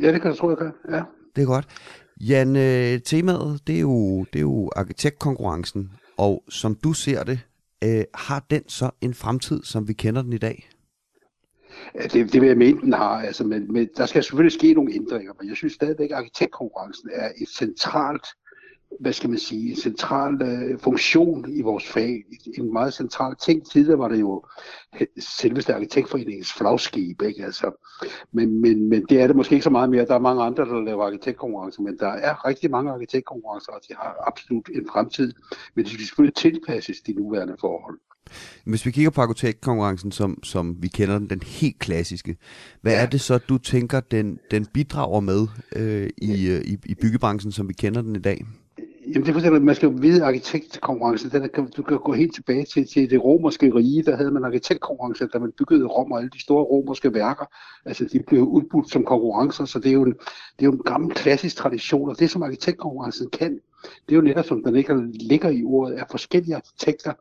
Ja, 0.00 0.12
det 0.12 0.22
kan 0.22 0.30
jeg 0.30 0.38
tro, 0.38 0.48
jeg 0.48 0.58
kan. 0.58 0.72
Ja. 0.90 1.02
Det 1.36 1.42
er 1.42 1.46
godt. 1.46 1.66
Jan, 2.20 2.56
øh, 2.56 3.00
temaet, 3.00 3.60
det 3.66 3.76
er, 3.76 3.80
jo, 3.80 4.24
det 4.32 4.38
er 4.38 4.40
jo 4.40 4.70
arkitektkonkurrencen, 4.76 5.90
og 6.16 6.42
som 6.48 6.74
du 6.74 6.92
ser 6.92 7.24
det, 7.24 7.40
øh, 7.84 8.04
har 8.14 8.46
den 8.50 8.68
så 8.68 8.90
en 9.00 9.14
fremtid, 9.14 9.62
som 9.62 9.88
vi 9.88 9.92
kender 9.92 10.22
den 10.22 10.32
i 10.32 10.38
dag? 10.38 10.70
Ja, 11.94 12.02
det, 12.02 12.32
det 12.32 12.40
vil 12.40 12.48
jeg 12.48 12.58
mene, 12.58 12.80
den 12.80 12.92
har. 12.92 13.20
Altså, 13.20 13.44
men, 13.44 13.72
men 13.72 13.88
der 13.96 14.06
skal 14.06 14.22
selvfølgelig 14.22 14.58
ske 14.58 14.74
nogle 14.74 14.94
ændringer, 14.94 15.32
men 15.40 15.48
jeg 15.48 15.56
synes 15.56 15.72
stadigvæk, 15.72 16.10
at 16.10 16.16
arkitektkonkurrencen 16.16 17.10
er 17.12 17.28
et 17.36 17.48
centralt 17.48 18.26
hvad 19.00 19.12
skal 19.12 19.30
man 19.30 19.38
sige, 19.38 19.70
en 19.70 19.76
central 19.76 20.42
øh, 20.42 20.78
funktion 20.78 21.52
i 21.52 21.62
vores 21.62 21.88
fag. 21.88 22.24
En 22.58 22.72
meget 22.72 22.94
central 22.94 23.36
ting. 23.36 23.70
Tidligere 23.70 23.98
var 23.98 24.08
det 24.08 24.20
jo 24.20 24.44
selveste 25.18 25.74
arkitektforeningens 25.74 26.52
flagskib, 26.52 27.22
ikke? 27.22 27.44
Altså, 27.44 27.88
men, 28.32 28.60
men, 28.60 28.88
men 28.88 29.04
det 29.08 29.22
er 29.22 29.26
det 29.26 29.36
måske 29.36 29.52
ikke 29.52 29.64
så 29.64 29.70
meget 29.70 29.90
mere. 29.90 30.06
Der 30.06 30.14
er 30.14 30.18
mange 30.18 30.42
andre, 30.42 30.64
der 30.64 30.80
laver 30.80 31.06
arkitektkonkurrencer, 31.06 31.82
men 31.82 31.98
der 31.98 32.08
er 32.08 32.46
rigtig 32.46 32.70
mange 32.70 32.90
arkitektkonkurrencer, 32.92 33.72
og 33.72 33.80
de 33.88 33.94
har 33.94 34.16
absolut 34.26 34.68
en 34.74 34.86
fremtid. 34.92 35.32
Men 35.74 35.84
de 35.84 35.90
skal 35.90 36.04
selvfølgelig 36.06 36.34
tilpasses 36.34 37.00
de 37.00 37.12
nuværende 37.12 37.56
forhold. 37.60 37.98
Hvis 38.64 38.86
vi 38.86 38.90
kigger 38.90 39.10
på 39.10 39.20
arkitektkonkurrencen, 39.20 40.12
som, 40.12 40.42
som 40.42 40.76
vi 40.82 40.88
kender 40.88 41.18
den, 41.18 41.30
den 41.30 41.42
helt 41.46 41.78
klassiske, 41.78 42.36
hvad 42.80 42.92
ja. 42.92 43.02
er 43.02 43.06
det 43.06 43.20
så, 43.20 43.38
du 43.38 43.58
tænker, 43.58 44.00
den, 44.00 44.38
den 44.50 44.66
bidrager 44.66 45.20
med 45.20 45.46
øh, 45.76 46.10
i, 46.22 46.48
øh, 46.48 46.60
i, 46.60 46.78
i 46.86 46.94
byggebranchen, 46.94 47.52
som 47.52 47.68
vi 47.68 47.72
kender 47.72 48.02
den 48.02 48.16
i 48.16 48.18
dag? 48.18 48.44
Jamen 49.14 49.26
det 49.26 49.44
er 49.44 49.58
man 49.58 49.74
skal 49.74 49.86
jo 49.86 49.94
vide 50.00 50.24
arkitektkonkurrence, 50.24 51.30
den 51.30 51.42
er, 51.42 51.66
du 51.76 51.82
kan 51.82 51.98
gå 51.98 52.12
helt 52.12 52.34
tilbage 52.34 52.64
til, 52.64 52.86
til 52.86 53.10
det 53.10 53.24
romerske 53.24 53.74
rige, 53.74 54.02
der 54.02 54.16
havde 54.16 54.30
man 54.30 54.44
arkitektkonkurrence, 54.44 55.26
da 55.26 55.38
man 55.38 55.52
byggede 55.58 55.86
Rom 55.86 56.12
og 56.12 56.18
alle 56.18 56.30
de 56.30 56.40
store 56.40 56.64
romerske 56.64 57.14
værker, 57.14 57.44
altså 57.84 58.04
de 58.12 58.20
blev 58.26 58.42
udbudt 58.42 58.90
som 58.90 59.04
konkurrencer, 59.04 59.64
så 59.64 59.78
det 59.78 59.88
er 59.88 59.92
jo 59.92 60.02
en, 60.02 60.12
det 60.12 60.60
er 60.60 60.64
jo 60.64 60.72
en 60.72 60.82
gammel 60.84 61.14
klassisk 61.14 61.56
tradition, 61.56 62.08
og 62.08 62.18
det 62.18 62.30
som 62.30 62.42
arkitektkonkurrencen 62.42 63.30
kan, 63.30 63.60
det 63.82 64.12
er 64.12 64.16
jo 64.16 64.22
netop 64.22 64.44
som 64.44 64.64
den 64.64 64.76
ikke 64.76 65.10
ligger 65.12 65.48
i 65.48 65.64
ordet, 65.64 65.94
at 65.94 66.06
forskellige 66.10 66.56
arkitekter, 66.56 67.12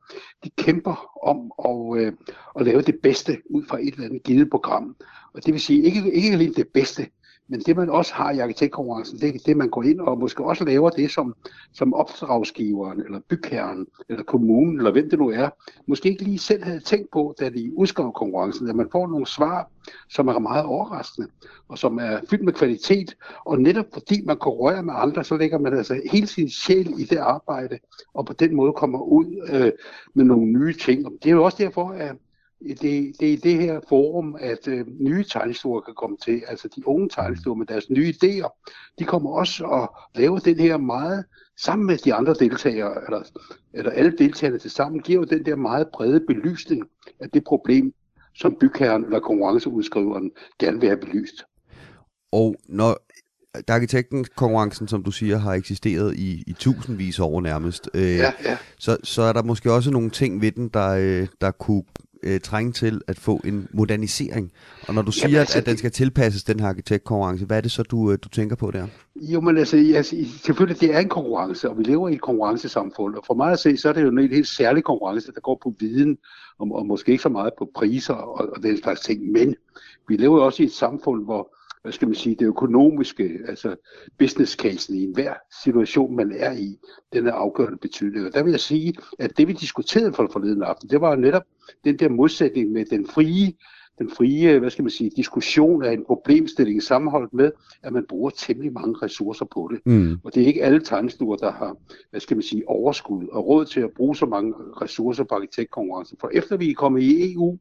de 0.43 0.49
kæmper 0.57 1.09
om 1.23 1.51
at, 1.65 2.01
øh, 2.01 2.13
at 2.59 2.65
lave 2.65 2.81
det 2.81 2.95
bedste 3.03 3.37
ud 3.49 3.63
fra 3.65 3.79
et 3.81 3.93
eller 3.93 4.05
andet 4.05 4.23
givet 4.23 4.49
program. 4.49 4.95
Og 5.33 5.45
det 5.45 5.53
vil 5.53 5.61
sige, 5.61 5.83
ikke, 5.83 6.13
ikke 6.13 6.31
alene 6.31 6.53
det 6.53 6.67
bedste, 6.73 7.07
men 7.49 7.59
det 7.59 7.75
man 7.75 7.89
også 7.89 8.13
har 8.13 8.31
i 8.31 8.39
arkitektkonkurrencen, 8.39 9.19
det 9.19 9.35
er 9.35 9.39
det, 9.45 9.57
man 9.57 9.69
går 9.69 9.83
ind 9.83 9.99
og 9.99 10.19
måske 10.19 10.43
også 10.43 10.65
laver 10.65 10.89
det, 10.89 11.11
som, 11.11 11.35
som 11.73 11.93
opdragsgiveren, 11.93 13.01
eller 13.01 13.19
bygherren, 13.29 13.87
eller 14.09 14.23
kommunen, 14.23 14.77
eller 14.77 14.91
hvem 14.91 15.09
det 15.09 15.19
nu 15.19 15.29
er, 15.29 15.49
måske 15.87 16.09
ikke 16.09 16.23
lige 16.23 16.39
selv 16.39 16.63
havde 16.63 16.79
tænkt 16.79 17.11
på, 17.11 17.35
da 17.39 17.49
de 17.49 17.71
udskrev 17.77 18.11
konkurrencen, 18.15 18.69
at 18.69 18.75
man 18.75 18.89
får 18.91 19.07
nogle 19.07 19.27
svar, 19.27 19.71
som 20.09 20.27
er 20.27 20.39
meget 20.39 20.65
overraskende, 20.65 21.27
og 21.67 21.77
som 21.77 21.97
er 21.97 22.19
fyldt 22.29 22.43
med 22.43 22.53
kvalitet, 22.53 23.15
og 23.45 23.61
netop 23.61 23.85
fordi 23.93 24.23
man 24.25 24.37
konkurrerer 24.37 24.81
med 24.81 24.93
andre, 24.97 25.23
så 25.23 25.37
lægger 25.37 25.59
man 25.59 25.77
altså 25.77 26.01
hele 26.11 26.27
sin 26.27 26.49
sjæl 26.49 26.93
i 26.99 27.03
det 27.03 27.17
arbejde, 27.17 27.79
og 28.13 28.25
på 28.25 28.33
den 28.33 28.55
måde 28.55 28.73
kommer 28.73 29.01
ud 29.01 29.49
øh, 29.53 29.71
med 30.13 30.25
nogle 30.25 30.45
nye 30.45 30.73
ting. 30.73 31.05
Og 31.05 31.11
det 31.23 31.29
er 31.29 31.35
jo 31.35 31.43
også 31.43 31.63
derfor, 31.63 31.89
at 31.89 32.15
det, 32.59 32.81
det 33.19 33.27
er 33.27 33.33
i 33.33 33.35
det 33.35 33.61
her 33.61 33.79
forum, 33.89 34.37
at 34.39 34.67
øh, 34.67 34.85
nye 34.99 35.23
tegnstuer 35.23 35.81
kan 35.81 35.93
komme 35.93 36.17
til. 36.17 36.43
Altså 36.47 36.69
de 36.75 36.87
unge 36.87 37.09
tegnstuer 37.09 37.55
med 37.55 37.65
deres 37.65 37.89
nye 37.89 38.13
idéer, 38.13 38.69
de 38.99 39.03
kommer 39.03 39.29
også 39.29 39.63
og 39.63 39.95
laver 40.15 40.39
den 40.39 40.59
her 40.59 40.77
meget, 40.77 41.25
sammen 41.59 41.87
med 41.87 41.97
de 41.97 42.13
andre 42.13 42.33
deltagere, 42.33 43.03
eller, 43.05 43.23
eller 43.73 43.91
alle 43.91 44.11
deltagerne 44.17 44.59
til 44.59 44.71
sammen, 44.71 45.01
giver 45.01 45.19
jo 45.19 45.25
den 45.25 45.45
der 45.45 45.55
meget 45.55 45.87
brede 45.93 46.19
belysning 46.27 46.83
af 47.19 47.29
det 47.29 47.43
problem, 47.43 47.93
som 48.35 48.57
bygherren 48.59 49.05
eller 49.05 49.19
konkurrenceudskriveren 49.19 50.31
gerne 50.59 50.79
vil 50.79 50.89
have 50.89 50.99
belyst. 50.99 51.43
Og 52.31 52.55
når 52.69 52.97
arkitekten 53.67 54.25
konkurrencen, 54.35 54.87
som 54.87 55.03
du 55.03 55.11
siger, 55.11 55.37
har 55.37 55.53
eksisteret 55.53 56.15
i, 56.15 56.43
i 56.47 56.53
tusindvis 56.53 57.19
år 57.19 57.41
nærmest, 57.41 57.89
øh, 57.93 58.01
ja, 58.01 58.31
ja. 58.45 58.57
Så, 58.79 58.97
så 59.03 59.21
er 59.21 59.33
der 59.33 59.43
måske 59.43 59.73
også 59.73 59.91
nogle 59.91 60.09
ting 60.09 60.41
ved 60.41 60.51
den, 60.51 60.69
der, 60.69 60.89
øh, 60.89 61.27
der 61.41 61.51
kunne 61.51 61.83
øh, 62.23 62.39
trænge 62.39 62.71
til 62.71 63.01
at 63.07 63.19
få 63.19 63.41
en 63.45 63.67
modernisering. 63.71 64.51
Og 64.87 64.93
når 64.93 65.01
du 65.01 65.11
siger, 65.11 65.27
Jamen, 65.27 65.39
altså, 65.39 65.57
at, 65.57 65.65
den 65.65 65.77
skal 65.77 65.91
tilpasses, 65.91 66.43
den 66.43 66.59
her 66.59 66.67
arkitektkonkurrence, 66.67 67.45
hvad 67.45 67.57
er 67.57 67.61
det 67.61 67.71
så, 67.71 67.83
du, 67.83 68.11
øh, 68.11 68.17
du 68.23 68.29
tænker 68.29 68.55
på 68.55 68.71
der? 68.71 68.87
Jo, 69.15 69.41
men 69.41 69.57
altså, 69.57 69.93
altså, 69.95 70.15
selvfølgelig, 70.45 70.81
det 70.81 70.95
er 70.95 70.99
en 70.99 71.09
konkurrence, 71.09 71.69
og 71.69 71.77
vi 71.77 71.83
lever 71.83 72.09
i 72.09 72.13
et 72.13 72.21
konkurrencesamfund. 72.21 73.15
Og 73.15 73.23
for 73.27 73.33
mig 73.33 73.51
at 73.51 73.59
se, 73.59 73.77
så 73.77 73.89
er 73.89 73.93
det 73.93 74.01
jo 74.01 74.07
en 74.07 74.17
helt 74.17 74.47
særlig 74.47 74.83
konkurrence, 74.83 75.31
der 75.31 75.41
går 75.41 75.59
på 75.63 75.73
viden, 75.79 76.17
og, 76.59 76.71
og 76.71 76.85
måske 76.85 77.11
ikke 77.11 77.23
så 77.23 77.29
meget 77.29 77.53
på 77.57 77.69
priser 77.75 78.13
og, 78.13 78.49
og 78.55 78.63
den 78.63 78.77
slags 78.77 79.01
ting. 79.01 79.31
Men 79.31 79.55
vi 80.07 80.17
lever 80.17 80.41
også 80.41 80.63
i 80.63 80.65
et 80.65 80.71
samfund, 80.71 81.23
hvor 81.23 81.56
hvad 81.87 81.93
skal 81.93 82.07
man 82.07 82.15
sige, 82.15 82.35
det 82.35 82.45
økonomiske, 82.45 83.39
altså 83.47 83.75
business 84.19 84.53
casen 84.53 84.95
i 84.95 85.03
enhver 85.03 85.33
situation, 85.63 86.15
man 86.15 86.31
er 86.31 86.51
i, 86.51 86.77
den 87.13 87.27
er 87.27 87.31
afgørende 87.31 87.77
betydning. 87.77 88.25
Og 88.25 88.33
der 88.33 88.43
vil 88.43 88.51
jeg 88.51 88.59
sige, 88.59 88.93
at 89.19 89.37
det 89.37 89.47
vi 89.47 89.53
diskuterede 89.53 90.13
for 90.13 90.29
forleden 90.31 90.63
aften, 90.63 90.89
det 90.89 91.01
var 91.01 91.15
netop 91.15 91.43
den 91.83 91.99
der 91.99 92.09
modsætning 92.09 92.71
med 92.71 92.85
den 92.85 93.07
frie, 93.07 93.53
den 93.99 94.09
frie, 94.09 94.59
hvad 94.59 94.69
skal 94.69 94.83
man 94.83 94.89
sige, 94.89 95.11
diskussion 95.15 95.83
af 95.83 95.93
en 95.93 96.05
problemstilling 96.05 96.83
sammenholdt 96.83 97.33
med, 97.33 97.51
at 97.83 97.93
man 97.93 98.05
bruger 98.09 98.29
temmelig 98.29 98.73
mange 98.73 98.95
ressourcer 99.01 99.45
på 99.45 99.71
det. 99.73 99.79
Mm. 99.85 100.19
Og 100.23 100.35
det 100.35 100.43
er 100.43 100.47
ikke 100.47 100.63
alle 100.63 100.79
tegnstuer, 100.79 101.35
der 101.35 101.51
har, 101.51 101.77
hvad 102.09 102.19
skal 102.19 102.37
man 102.37 102.43
sige, 102.43 102.69
overskud 102.69 103.27
og 103.31 103.47
råd 103.47 103.65
til 103.65 103.79
at 103.79 103.91
bruge 103.95 104.15
så 104.15 104.25
mange 104.25 104.53
ressourcer 104.81 105.23
på 105.23 105.35
arkitektkonkurrence. 105.35 106.15
For 106.19 106.29
efter 106.33 106.57
vi 106.57 106.69
er 106.69 106.75
kommet 106.75 107.01
i 107.01 107.33
EU 107.33 107.57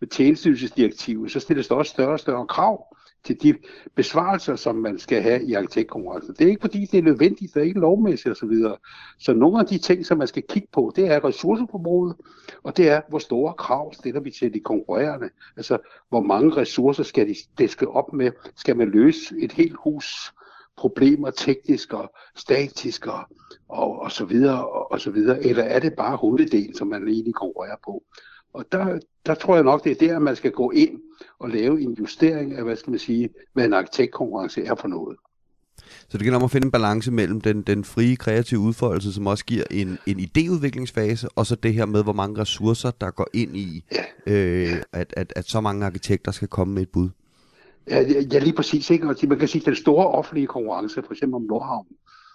med 0.00 0.08
tjenestydelsesdirektivet, 0.08 1.30
så 1.30 1.40
stilles 1.40 1.68
der 1.68 1.74
også 1.74 1.90
større 1.90 2.12
og 2.12 2.20
større 2.20 2.46
krav 2.46 2.97
til 3.28 3.42
de 3.42 3.58
besvarelser, 3.94 4.56
som 4.56 4.76
man 4.76 4.98
skal 4.98 5.22
have 5.22 5.44
i 5.44 5.54
arkitektkonkurrencen. 5.54 6.34
Det 6.38 6.44
er 6.44 6.48
ikke 6.48 6.60
fordi, 6.60 6.84
det 6.84 6.98
er 6.98 7.02
nødvendigt, 7.02 7.54
det 7.54 7.60
er 7.60 7.64
ikke 7.64 7.80
lovmæssigt 7.80 8.32
osv. 8.32 8.48
Så, 8.48 8.76
så 9.18 9.32
nogle 9.32 9.60
af 9.60 9.66
de 9.66 9.78
ting, 9.78 10.06
som 10.06 10.18
man 10.18 10.26
skal 10.26 10.42
kigge 10.48 10.68
på, 10.72 10.92
det 10.96 11.06
er 11.10 11.24
ressourceforbruget, 11.24 12.16
og 12.62 12.76
det 12.76 12.88
er, 12.88 13.00
hvor 13.08 13.18
store 13.18 13.54
krav 13.54 13.92
stiller 13.92 14.20
vi 14.20 14.30
til 14.30 14.54
de 14.54 14.60
konkurrerende. 14.60 15.30
Altså, 15.56 15.78
hvor 16.08 16.20
mange 16.20 16.56
ressourcer 16.56 17.02
skal 17.02 17.28
de 17.28 17.34
dæske 17.58 17.88
op 17.88 18.12
med? 18.12 18.30
Skal 18.56 18.76
man 18.76 18.90
løse 18.90 19.34
et 19.38 19.52
helt 19.52 19.76
hus 19.84 20.32
problemer 20.76 21.30
teknisk 21.30 21.92
og 21.92 22.12
statisk 22.36 23.06
og, 23.06 23.20
og, 23.68 23.98
og 23.98 24.12
så 24.12 24.24
videre 24.24 24.68
og, 24.68 24.92
og 24.92 25.00
så 25.00 25.10
videre, 25.10 25.44
eller 25.44 25.64
er 25.64 25.78
det 25.78 25.94
bare 25.96 26.16
hoveddelen, 26.16 26.74
som 26.74 26.88
man 26.88 27.08
egentlig 27.08 27.34
konkurrerer 27.34 27.76
på? 27.84 28.02
Og 28.52 28.64
der, 28.72 28.98
der 29.26 29.34
tror 29.34 29.54
jeg 29.54 29.64
nok, 29.64 29.84
det 29.84 29.92
er 29.92 30.08
der, 30.08 30.18
man 30.18 30.36
skal 30.36 30.50
gå 30.50 30.70
ind 30.70 31.00
og 31.38 31.50
lave 31.50 31.80
en 31.80 31.92
justering 31.94 32.54
af, 32.54 32.64
hvad 32.64 32.76
skal 32.76 32.90
man 32.90 32.98
sige, 32.98 33.28
hvad 33.52 33.64
en 33.64 33.72
arkitektkonkurrence 33.72 34.64
er 34.64 34.74
for 34.74 34.88
noget. 34.88 35.16
Så 36.08 36.18
det 36.18 36.20
gælder 36.20 36.38
om 36.38 36.44
at 36.44 36.50
finde 36.50 36.64
en 36.64 36.70
balance 36.70 37.12
mellem 37.12 37.40
den, 37.40 37.62
den 37.62 37.84
frie 37.84 38.16
kreative 38.16 38.60
udfoldelse, 38.60 39.12
som 39.12 39.26
også 39.26 39.44
giver 39.44 39.64
en, 39.70 39.98
en 40.06 40.20
idéudviklingsfase, 40.20 41.28
og 41.36 41.46
så 41.46 41.54
det 41.54 41.74
her 41.74 41.86
med, 41.86 42.02
hvor 42.02 42.12
mange 42.12 42.40
ressourcer, 42.40 42.90
der 42.90 43.10
går 43.10 43.26
ind 43.34 43.56
i, 43.56 43.84
ja. 43.92 44.32
øh, 44.32 44.82
at, 44.92 45.14
at, 45.16 45.32
at 45.36 45.48
så 45.48 45.60
mange 45.60 45.86
arkitekter 45.86 46.32
skal 46.32 46.48
komme 46.48 46.74
med 46.74 46.82
et 46.82 46.88
bud. 46.88 47.08
Ja, 47.90 48.00
ja 48.32 48.38
lige 48.38 48.52
præcis. 48.52 48.90
Ikke? 48.90 49.08
Og 49.08 49.16
man 49.28 49.38
kan 49.38 49.48
sige, 49.48 49.62
at 49.62 49.66
den 49.66 49.76
store 49.76 50.06
offentlige 50.06 50.46
konkurrence, 50.46 51.02
for 51.02 51.12
eksempel 51.12 51.34
om 51.34 51.42
Nordhavn, 51.42 51.86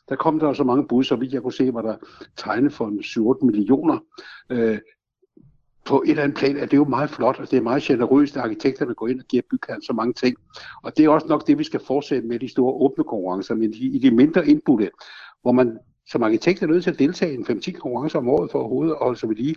der 0.09 0.15
kom 0.15 0.39
der 0.39 0.53
så 0.53 0.63
mange 0.63 0.87
bud, 0.87 1.03
så 1.03 1.15
vidt 1.15 1.33
jeg 1.33 1.41
kunne 1.41 1.53
se, 1.53 1.73
var 1.73 1.81
der 1.81 1.95
tegnet 2.37 2.73
for 2.73 3.35
7-8 3.39 3.45
millioner. 3.45 3.97
Øh, 4.49 4.77
på 5.85 6.01
et 6.05 6.09
eller 6.09 6.23
andet 6.23 6.37
plan, 6.37 6.57
at 6.57 6.71
det 6.71 6.73
er 6.73 6.77
jo 6.77 6.85
meget 6.85 7.09
flot, 7.09 7.39
og 7.39 7.51
det 7.51 7.57
er 7.57 7.61
meget 7.61 7.83
generøst, 7.83 8.37
at 8.37 8.43
arkitekterne 8.43 8.93
går 8.93 9.07
ind 9.07 9.19
og 9.19 9.25
giver 9.25 9.43
bygherren 9.51 9.81
så 9.81 9.93
mange 9.93 10.13
ting. 10.13 10.37
Og 10.83 10.97
det 10.97 11.05
er 11.05 11.09
også 11.09 11.27
nok 11.27 11.47
det, 11.47 11.57
vi 11.57 11.63
skal 11.63 11.79
fortsætte 11.87 12.27
med 12.27 12.39
de 12.39 12.49
store 12.49 12.73
åbne 12.73 13.03
konkurrencer, 13.03 13.55
men 13.55 13.73
i 13.73 13.99
de 13.99 14.11
mindre 14.11 14.47
indbudte, 14.47 14.89
hvor 15.41 15.51
man 15.51 15.77
som 16.07 16.23
arkitekt 16.23 16.61
er 16.61 16.67
nødt 16.67 16.83
til 16.83 16.91
at 16.91 16.99
deltage 16.99 17.33
i 17.33 17.35
en 17.35 17.45
5-10 17.49 17.71
konkurrencer 17.71 18.19
om 18.19 18.29
året 18.29 18.51
for 18.51 18.59
overhovedet 18.59 18.91
at 18.91 18.97
holde 19.01 19.19
sig 19.19 19.29
ved 19.29 19.35
lige, 19.35 19.55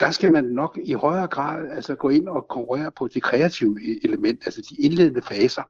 der 0.00 0.10
skal 0.10 0.32
man 0.32 0.44
nok 0.44 0.78
i 0.84 0.92
højere 0.92 1.26
grad 1.26 1.70
altså 1.70 1.94
gå 1.94 2.08
ind 2.08 2.28
og 2.28 2.48
konkurrere 2.48 2.90
på 2.90 3.08
det 3.08 3.22
kreative 3.22 3.80
e-, 3.80 4.00
element, 4.04 4.42
altså 4.46 4.60
de 4.70 4.82
indledende 4.82 5.22
faser. 5.22 5.62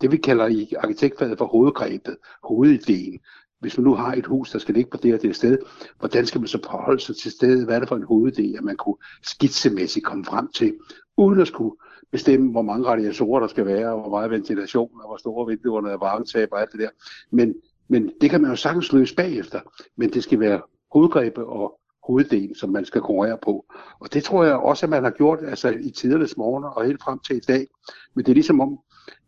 Det 0.00 0.12
vi 0.12 0.16
kalder 0.16 0.46
i 0.46 0.72
arkitektfaget 0.78 1.38
for 1.38 1.46
hovedgrebet, 1.46 2.16
hovedideen 2.44 3.20
hvis 3.62 3.78
man 3.78 3.84
nu 3.84 3.94
har 3.94 4.14
et 4.14 4.26
hus, 4.26 4.50
der 4.50 4.58
skal 4.58 4.74
ligge 4.74 4.90
på 4.90 4.96
det 4.96 5.14
og 5.14 5.22
det 5.22 5.36
sted, 5.36 5.58
hvordan 5.98 6.26
skal 6.26 6.40
man 6.40 6.48
så 6.48 6.58
forholde 6.64 7.00
sig 7.00 7.16
til 7.16 7.30
stedet? 7.30 7.64
Hvad 7.64 7.74
er 7.74 7.78
det 7.78 7.88
for 7.88 7.96
en 7.96 8.04
hovedidé, 8.04 8.58
at 8.58 8.64
man 8.64 8.76
kunne 8.76 8.96
skitsemæssigt 9.22 10.04
komme 10.04 10.24
frem 10.24 10.48
til, 10.54 10.74
uden 11.16 11.40
at 11.40 11.46
skulle 11.46 11.76
bestemme, 12.12 12.50
hvor 12.50 12.62
mange 12.62 12.86
radiatorer 12.86 13.40
der 13.40 13.46
skal 13.46 13.66
være, 13.66 13.92
og 13.92 14.00
hvor 14.00 14.10
meget 14.10 14.30
ventilation, 14.30 14.90
og 14.94 15.08
hvor 15.08 15.16
store 15.16 15.46
vinduerne 15.46 15.90
er 15.90 15.96
varmetab 15.96 16.48
og 16.52 16.60
alt 16.60 16.72
det 16.72 16.80
der. 16.80 16.88
Men, 17.30 17.54
men 17.88 18.12
det 18.20 18.30
kan 18.30 18.40
man 18.40 18.50
jo 18.50 18.56
sagtens 18.56 18.92
løse 18.92 19.14
bagefter. 19.14 19.60
Men 19.96 20.10
det 20.10 20.22
skal 20.22 20.40
være 20.40 20.60
hovedgrebet 20.92 21.44
og 21.44 21.80
hoveddelen, 22.06 22.54
som 22.54 22.70
man 22.70 22.84
skal 22.84 23.00
konkurrere 23.00 23.38
på. 23.42 23.64
Og 24.00 24.12
det 24.12 24.24
tror 24.24 24.44
jeg 24.44 24.54
også, 24.54 24.86
at 24.86 24.90
man 24.90 25.02
har 25.02 25.10
gjort 25.10 25.38
altså, 25.42 25.68
i 25.68 25.90
tidernes 25.90 26.36
morgen 26.36 26.64
og 26.64 26.84
helt 26.84 27.02
frem 27.02 27.18
til 27.18 27.36
i 27.36 27.40
dag. 27.40 27.66
Men 28.14 28.24
det 28.24 28.32
er 28.32 28.34
ligesom 28.34 28.60
om, 28.60 28.78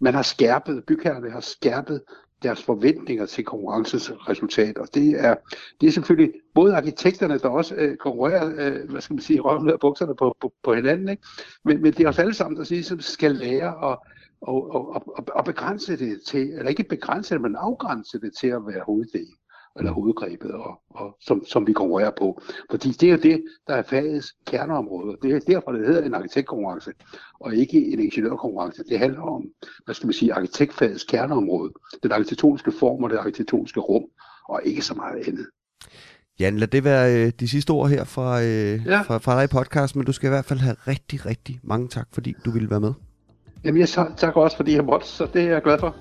man 0.01 0.15
har 0.15 0.23
skærpet, 0.23 0.85
bygherrerne 0.87 1.31
har 1.31 1.41
skærpet 1.41 2.03
deres 2.45 2.63
forventninger 2.63 3.27
til 3.27 3.45
konkurrencens 3.45 4.13
resultat. 4.29 4.79
Og 4.79 4.89
det 4.95 5.11
er, 5.11 5.35
det 5.81 5.87
er 5.87 5.91
selvfølgelig 5.91 6.33
både 6.55 6.77
arkitekterne, 6.77 7.39
der 7.39 7.49
også 7.49 7.75
øh, 7.75 7.97
konkurrerer, 7.97 8.53
øh, 8.57 8.91
hvad 8.91 9.01
skal 9.01 9.15
man 9.15 9.23
sige, 9.23 9.41
røven 9.41 9.71
af 9.71 9.81
bukserne 9.81 10.15
på, 10.17 10.37
på, 10.41 10.53
på 10.63 10.75
hinanden, 10.75 11.09
ikke? 11.09 11.23
Men, 11.65 11.83
men 11.83 11.93
det 11.93 12.01
er 12.01 12.09
også 12.09 12.21
alle 12.21 12.35
sammen, 12.35 12.59
der 12.59 12.65
siger, 12.65 12.83
som 12.83 13.01
skal 13.01 13.35
lære 13.35 13.93
at 13.93 13.99
og, 14.47 14.75
og, 14.75 14.95
og, 14.95 15.25
og 15.35 15.45
begrænse 15.45 15.97
det 15.97 16.21
til, 16.27 16.53
eller 16.53 16.69
ikke 16.69 16.85
begrænse 16.85 17.35
det, 17.35 17.43
men 17.43 17.57
afgrænse 17.57 18.21
det 18.21 18.33
til 18.41 18.47
at 18.47 18.67
være 18.67 18.83
hoveddelen 18.87 19.35
eller 19.77 19.93
hovedgrebet, 19.93 20.51
og, 20.51 20.81
og 20.91 21.17
som, 21.21 21.45
som 21.47 21.67
vi 21.67 21.73
konkurrerer 21.73 22.11
på. 22.19 22.43
Fordi 22.71 22.91
det 22.91 23.07
er 23.07 23.11
jo 23.11 23.19
det, 23.23 23.45
der 23.67 23.75
er 23.75 23.83
fagets 23.83 24.35
kerneområde. 24.47 25.17
Det 25.23 25.33
er 25.33 25.41
derfor, 25.41 25.73
det 25.73 25.87
hedder 25.87 26.03
en 26.03 26.15
arkitektkonkurrence, 26.15 26.91
og 27.41 27.55
ikke 27.55 27.93
en 27.93 28.01
ingeniørkonkurrence. 28.01 28.85
Det 28.89 28.99
handler 28.99 29.23
om, 29.23 29.45
hvad 29.85 29.95
skal 29.95 30.07
man 30.07 30.15
sige, 30.15 30.35
arkitektfagets 30.35 31.05
kerneområde. 31.05 31.73
Den 32.03 32.13
arkitektoniske 32.13 32.73
form 32.73 33.05
og 33.05 33.11
det 33.11 33.17
arkitektoniske 33.17 33.81
rum, 33.81 34.05
og 34.49 34.61
ikke 34.65 34.83
så 34.83 34.95
meget 34.95 35.29
andet. 35.29 35.47
Jan, 36.41 36.57
lad 36.57 36.69
det 36.69 36.85
være 36.85 37.27
øh, 37.27 37.33
de 37.41 37.49
sidste 37.49 37.71
ord 37.71 37.91
her 37.91 38.05
fra, 38.05 38.43
øh, 38.43 38.87
ja. 38.87 39.01
fra, 39.01 39.19
fra 39.19 39.37
dig 39.37 39.45
i 39.45 39.47
podcast, 39.47 39.97
men 39.97 40.07
du 40.07 40.13
skal 40.13 40.27
i 40.27 40.31
hvert 40.31 40.45
fald 40.45 40.59
have 40.59 40.77
rigtig, 40.89 41.27
rigtig 41.27 41.61
mange 41.63 41.89
tak, 41.89 42.09
fordi 42.13 42.35
du 42.45 42.51
ville 42.51 42.71
være 42.71 42.81
med. 42.81 42.93
Jamen, 43.65 43.81
jeg 43.81 43.89
takker 43.89 44.41
også, 44.41 44.57
fordi 44.57 44.75
jeg 44.75 44.85
måtte, 44.85 45.07
så 45.07 45.29
det 45.35 45.43
er 45.43 45.49
jeg 45.49 45.63
glad 45.63 45.79
for. 45.79 45.97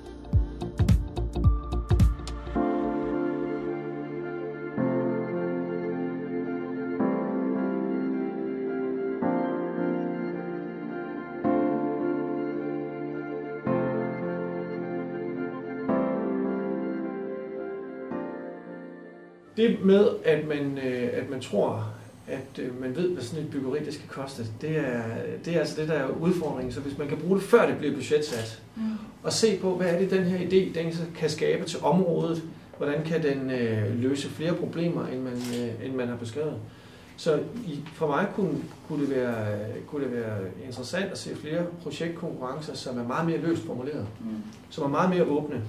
Med, 19.83 20.09
at 20.25 20.47
man, 20.47 20.77
øh, 20.77 21.09
at 21.13 21.29
man 21.29 21.41
tror, 21.41 21.93
at 22.27 22.59
øh, 22.59 22.81
man 22.81 22.95
ved, 22.95 23.09
hvad 23.09 23.23
sådan 23.23 23.43
et 23.43 23.51
byggeri 23.51 23.85
det 23.85 23.93
skal 23.93 24.07
koste, 24.07 24.43
det 24.61 24.77
er, 24.77 25.01
det 25.45 25.55
er 25.55 25.59
altså 25.59 25.81
det, 25.81 25.87
der 25.87 25.93
er 25.93 26.07
udfordringen. 26.07 26.73
Så 26.73 26.79
hvis 26.79 26.97
man 26.97 27.07
kan 27.07 27.17
bruge 27.17 27.39
det, 27.39 27.45
før 27.45 27.67
det 27.67 27.77
bliver 27.77 27.93
budgetsat, 27.93 28.61
mm. 28.75 28.81
og 29.23 29.33
se 29.33 29.57
på, 29.57 29.75
hvad 29.75 29.87
er 29.87 29.99
det, 29.99 30.11
den 30.11 30.23
her 30.23 30.47
idé 30.47 30.79
den 30.79 30.93
kan 31.15 31.29
skabe 31.29 31.65
til 31.65 31.79
området, 31.81 32.43
hvordan 32.77 33.03
kan 33.05 33.23
den 33.23 33.51
øh, 33.51 34.01
løse 34.01 34.29
flere 34.29 34.53
problemer, 34.53 35.07
end 35.07 35.21
man, 35.21 35.33
øh, 35.33 35.85
end 35.85 35.95
man 35.95 36.07
har 36.07 36.15
beskrevet. 36.15 36.55
Så 37.17 37.39
i, 37.65 37.79
for 37.93 38.07
mig 38.07 38.27
kunne, 38.35 38.57
kunne, 38.87 39.01
det 39.01 39.15
være, 39.15 39.47
kunne 39.87 40.03
det 40.03 40.13
være 40.13 40.37
interessant 40.65 41.11
at 41.11 41.17
se 41.17 41.35
flere 41.35 41.65
projektkonkurrencer, 41.83 42.73
som 42.75 42.99
er 42.99 43.07
meget 43.07 43.25
mere 43.25 43.37
løst 43.37 43.65
formuleret, 43.65 44.07
mm. 44.19 44.27
som 44.69 44.83
er 44.83 44.87
meget 44.87 45.09
mere 45.09 45.23
åbne. 45.23 45.61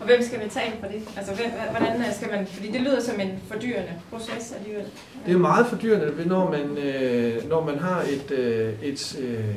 Og 0.00 0.06
hvem 0.06 0.22
skal 0.22 0.38
betale 0.38 0.72
for 0.80 0.86
det? 0.86 1.02
Altså, 1.16 1.32
hvordan 1.70 2.14
skal 2.14 2.30
man... 2.30 2.46
Fordi 2.46 2.72
det 2.72 2.80
lyder 2.80 3.00
som 3.00 3.20
en 3.20 3.42
fordyrende 3.48 3.92
proces 4.10 4.54
alligevel. 4.58 4.84
Det 5.26 5.34
er 5.34 5.38
meget 5.38 5.66
fordyrende, 5.66 6.28
når 6.28 6.50
man, 6.50 6.78
øh, 6.78 7.48
når 7.48 7.64
man 7.64 7.78
har 7.78 8.02
et, 8.02 8.30
øh, 8.30 8.74
et 8.82 9.18
øh, 9.20 9.54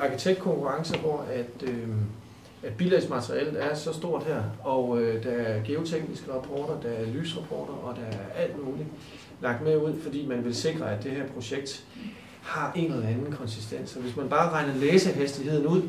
arkitektkonkurrence, 0.00 0.98
hvor 0.98 1.24
at, 1.32 1.68
øh, 1.68 1.88
at 2.62 2.72
bilagsmaterialet 2.72 3.64
er 3.64 3.74
så 3.74 3.92
stort 3.92 4.24
her, 4.24 4.42
og 4.64 5.02
øh, 5.02 5.24
der 5.24 5.30
er 5.30 5.64
geotekniske 5.64 6.32
rapporter, 6.32 6.80
der 6.80 6.88
er 6.88 7.06
lysrapporter, 7.06 7.72
og 7.72 7.96
der 7.96 8.18
er 8.18 8.42
alt 8.42 8.64
muligt 8.64 8.88
lagt 9.42 9.62
med 9.62 9.76
ud, 9.76 10.00
fordi 10.02 10.26
man 10.26 10.44
vil 10.44 10.54
sikre, 10.54 10.90
at 10.90 11.04
det 11.04 11.10
her 11.12 11.26
projekt 11.34 11.84
har 12.42 12.72
en 12.76 12.92
eller 12.92 13.08
anden 13.08 13.32
konsistens. 13.32 13.96
Og 13.96 14.02
hvis 14.02 14.16
man 14.16 14.28
bare 14.28 14.50
regner 14.50 14.74
læsehastigheden 14.74 15.66
ud, 15.66 15.82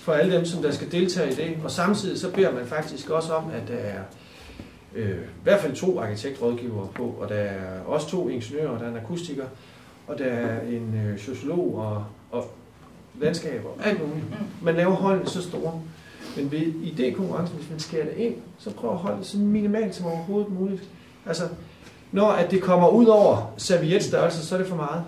for 0.00 0.12
alle 0.12 0.36
dem, 0.36 0.44
som 0.44 0.62
der 0.62 0.70
skal 0.70 0.92
deltage 0.92 1.32
i 1.32 1.34
det. 1.34 1.56
Og 1.64 1.70
samtidig 1.70 2.20
så 2.20 2.30
beder 2.30 2.52
man 2.52 2.66
faktisk 2.66 3.10
også 3.10 3.32
om, 3.32 3.44
at 3.50 3.68
der 3.68 3.74
er 3.74 4.00
øh, 4.94 5.10
i 5.10 5.42
hvert 5.42 5.60
fald 5.60 5.76
to 5.76 6.00
arkitektrådgivere 6.00 6.88
på, 6.94 7.14
og 7.20 7.28
der 7.28 7.34
er 7.34 7.80
også 7.86 8.08
to 8.08 8.28
ingeniører, 8.28 8.78
der 8.78 8.84
er 8.84 8.90
en 8.90 8.96
akustiker, 8.96 9.44
og 10.06 10.18
der 10.18 10.24
er 10.24 10.60
en 10.60 11.02
øh, 11.06 11.18
sociolog 11.18 11.74
og, 11.74 12.04
og 12.30 12.50
landskaber, 13.20 13.68
alt 13.84 14.08
muligt. 14.08 14.26
Man 14.62 14.74
laver 14.74 14.92
holdene 14.92 15.28
så 15.28 15.42
store. 15.42 15.80
Men 16.36 16.52
ved 16.52 16.60
idékonkurrencen, 16.60 17.56
hvis 17.56 17.70
man 17.70 17.80
skærer 17.80 18.04
det 18.04 18.16
ind, 18.16 18.34
så 18.58 18.70
prøv 18.70 18.90
at 18.90 18.96
holde 18.96 19.18
det 19.18 19.26
så 19.26 19.38
minimalt 19.38 19.94
som 19.94 20.06
overhovedet 20.06 20.52
muligt. 20.52 20.82
Altså, 21.26 21.48
når 22.12 22.30
at 22.30 22.50
det 22.50 22.62
kommer 22.62 22.88
ud 22.88 23.06
over 23.06 23.52
servietstørrelse, 23.56 24.46
så 24.46 24.54
er 24.54 24.58
det 24.58 24.68
for 24.68 24.76
meget. 24.76 25.04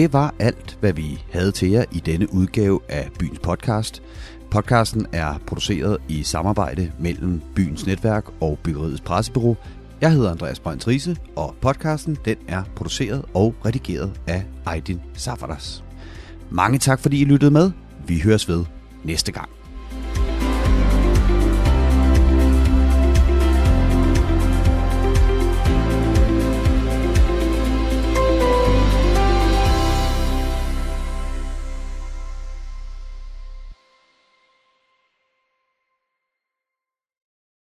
Det 0.00 0.12
var 0.12 0.34
alt, 0.38 0.78
hvad 0.80 0.92
vi 0.92 1.24
havde 1.32 1.52
til 1.52 1.70
jer 1.70 1.84
i 1.92 2.00
denne 2.00 2.34
udgave 2.34 2.80
af 2.88 3.08
Byens 3.18 3.38
Podcast. 3.38 4.02
Podcasten 4.50 5.06
er 5.12 5.38
produceret 5.46 5.98
i 6.08 6.22
samarbejde 6.22 6.92
mellem 6.98 7.42
Byens 7.54 7.86
Netværk 7.86 8.24
og 8.40 8.58
Byggeriets 8.62 9.00
Pressebyrå. 9.00 9.56
Jeg 10.00 10.12
hedder 10.12 10.30
Andreas 10.30 10.60
Brønds 10.60 10.88
Riese, 10.88 11.16
og 11.36 11.54
podcasten 11.60 12.18
den 12.24 12.36
er 12.48 12.62
produceret 12.76 13.24
og 13.34 13.54
redigeret 13.66 14.20
af 14.26 14.44
Aydin 14.66 15.00
Safaras. 15.14 15.84
Mange 16.50 16.78
tak, 16.78 17.00
fordi 17.00 17.20
I 17.20 17.24
lyttede 17.24 17.50
med. 17.50 17.70
Vi 18.06 18.20
høres 18.20 18.48
ved 18.48 18.64
næste 19.04 19.32
gang. 19.32 19.59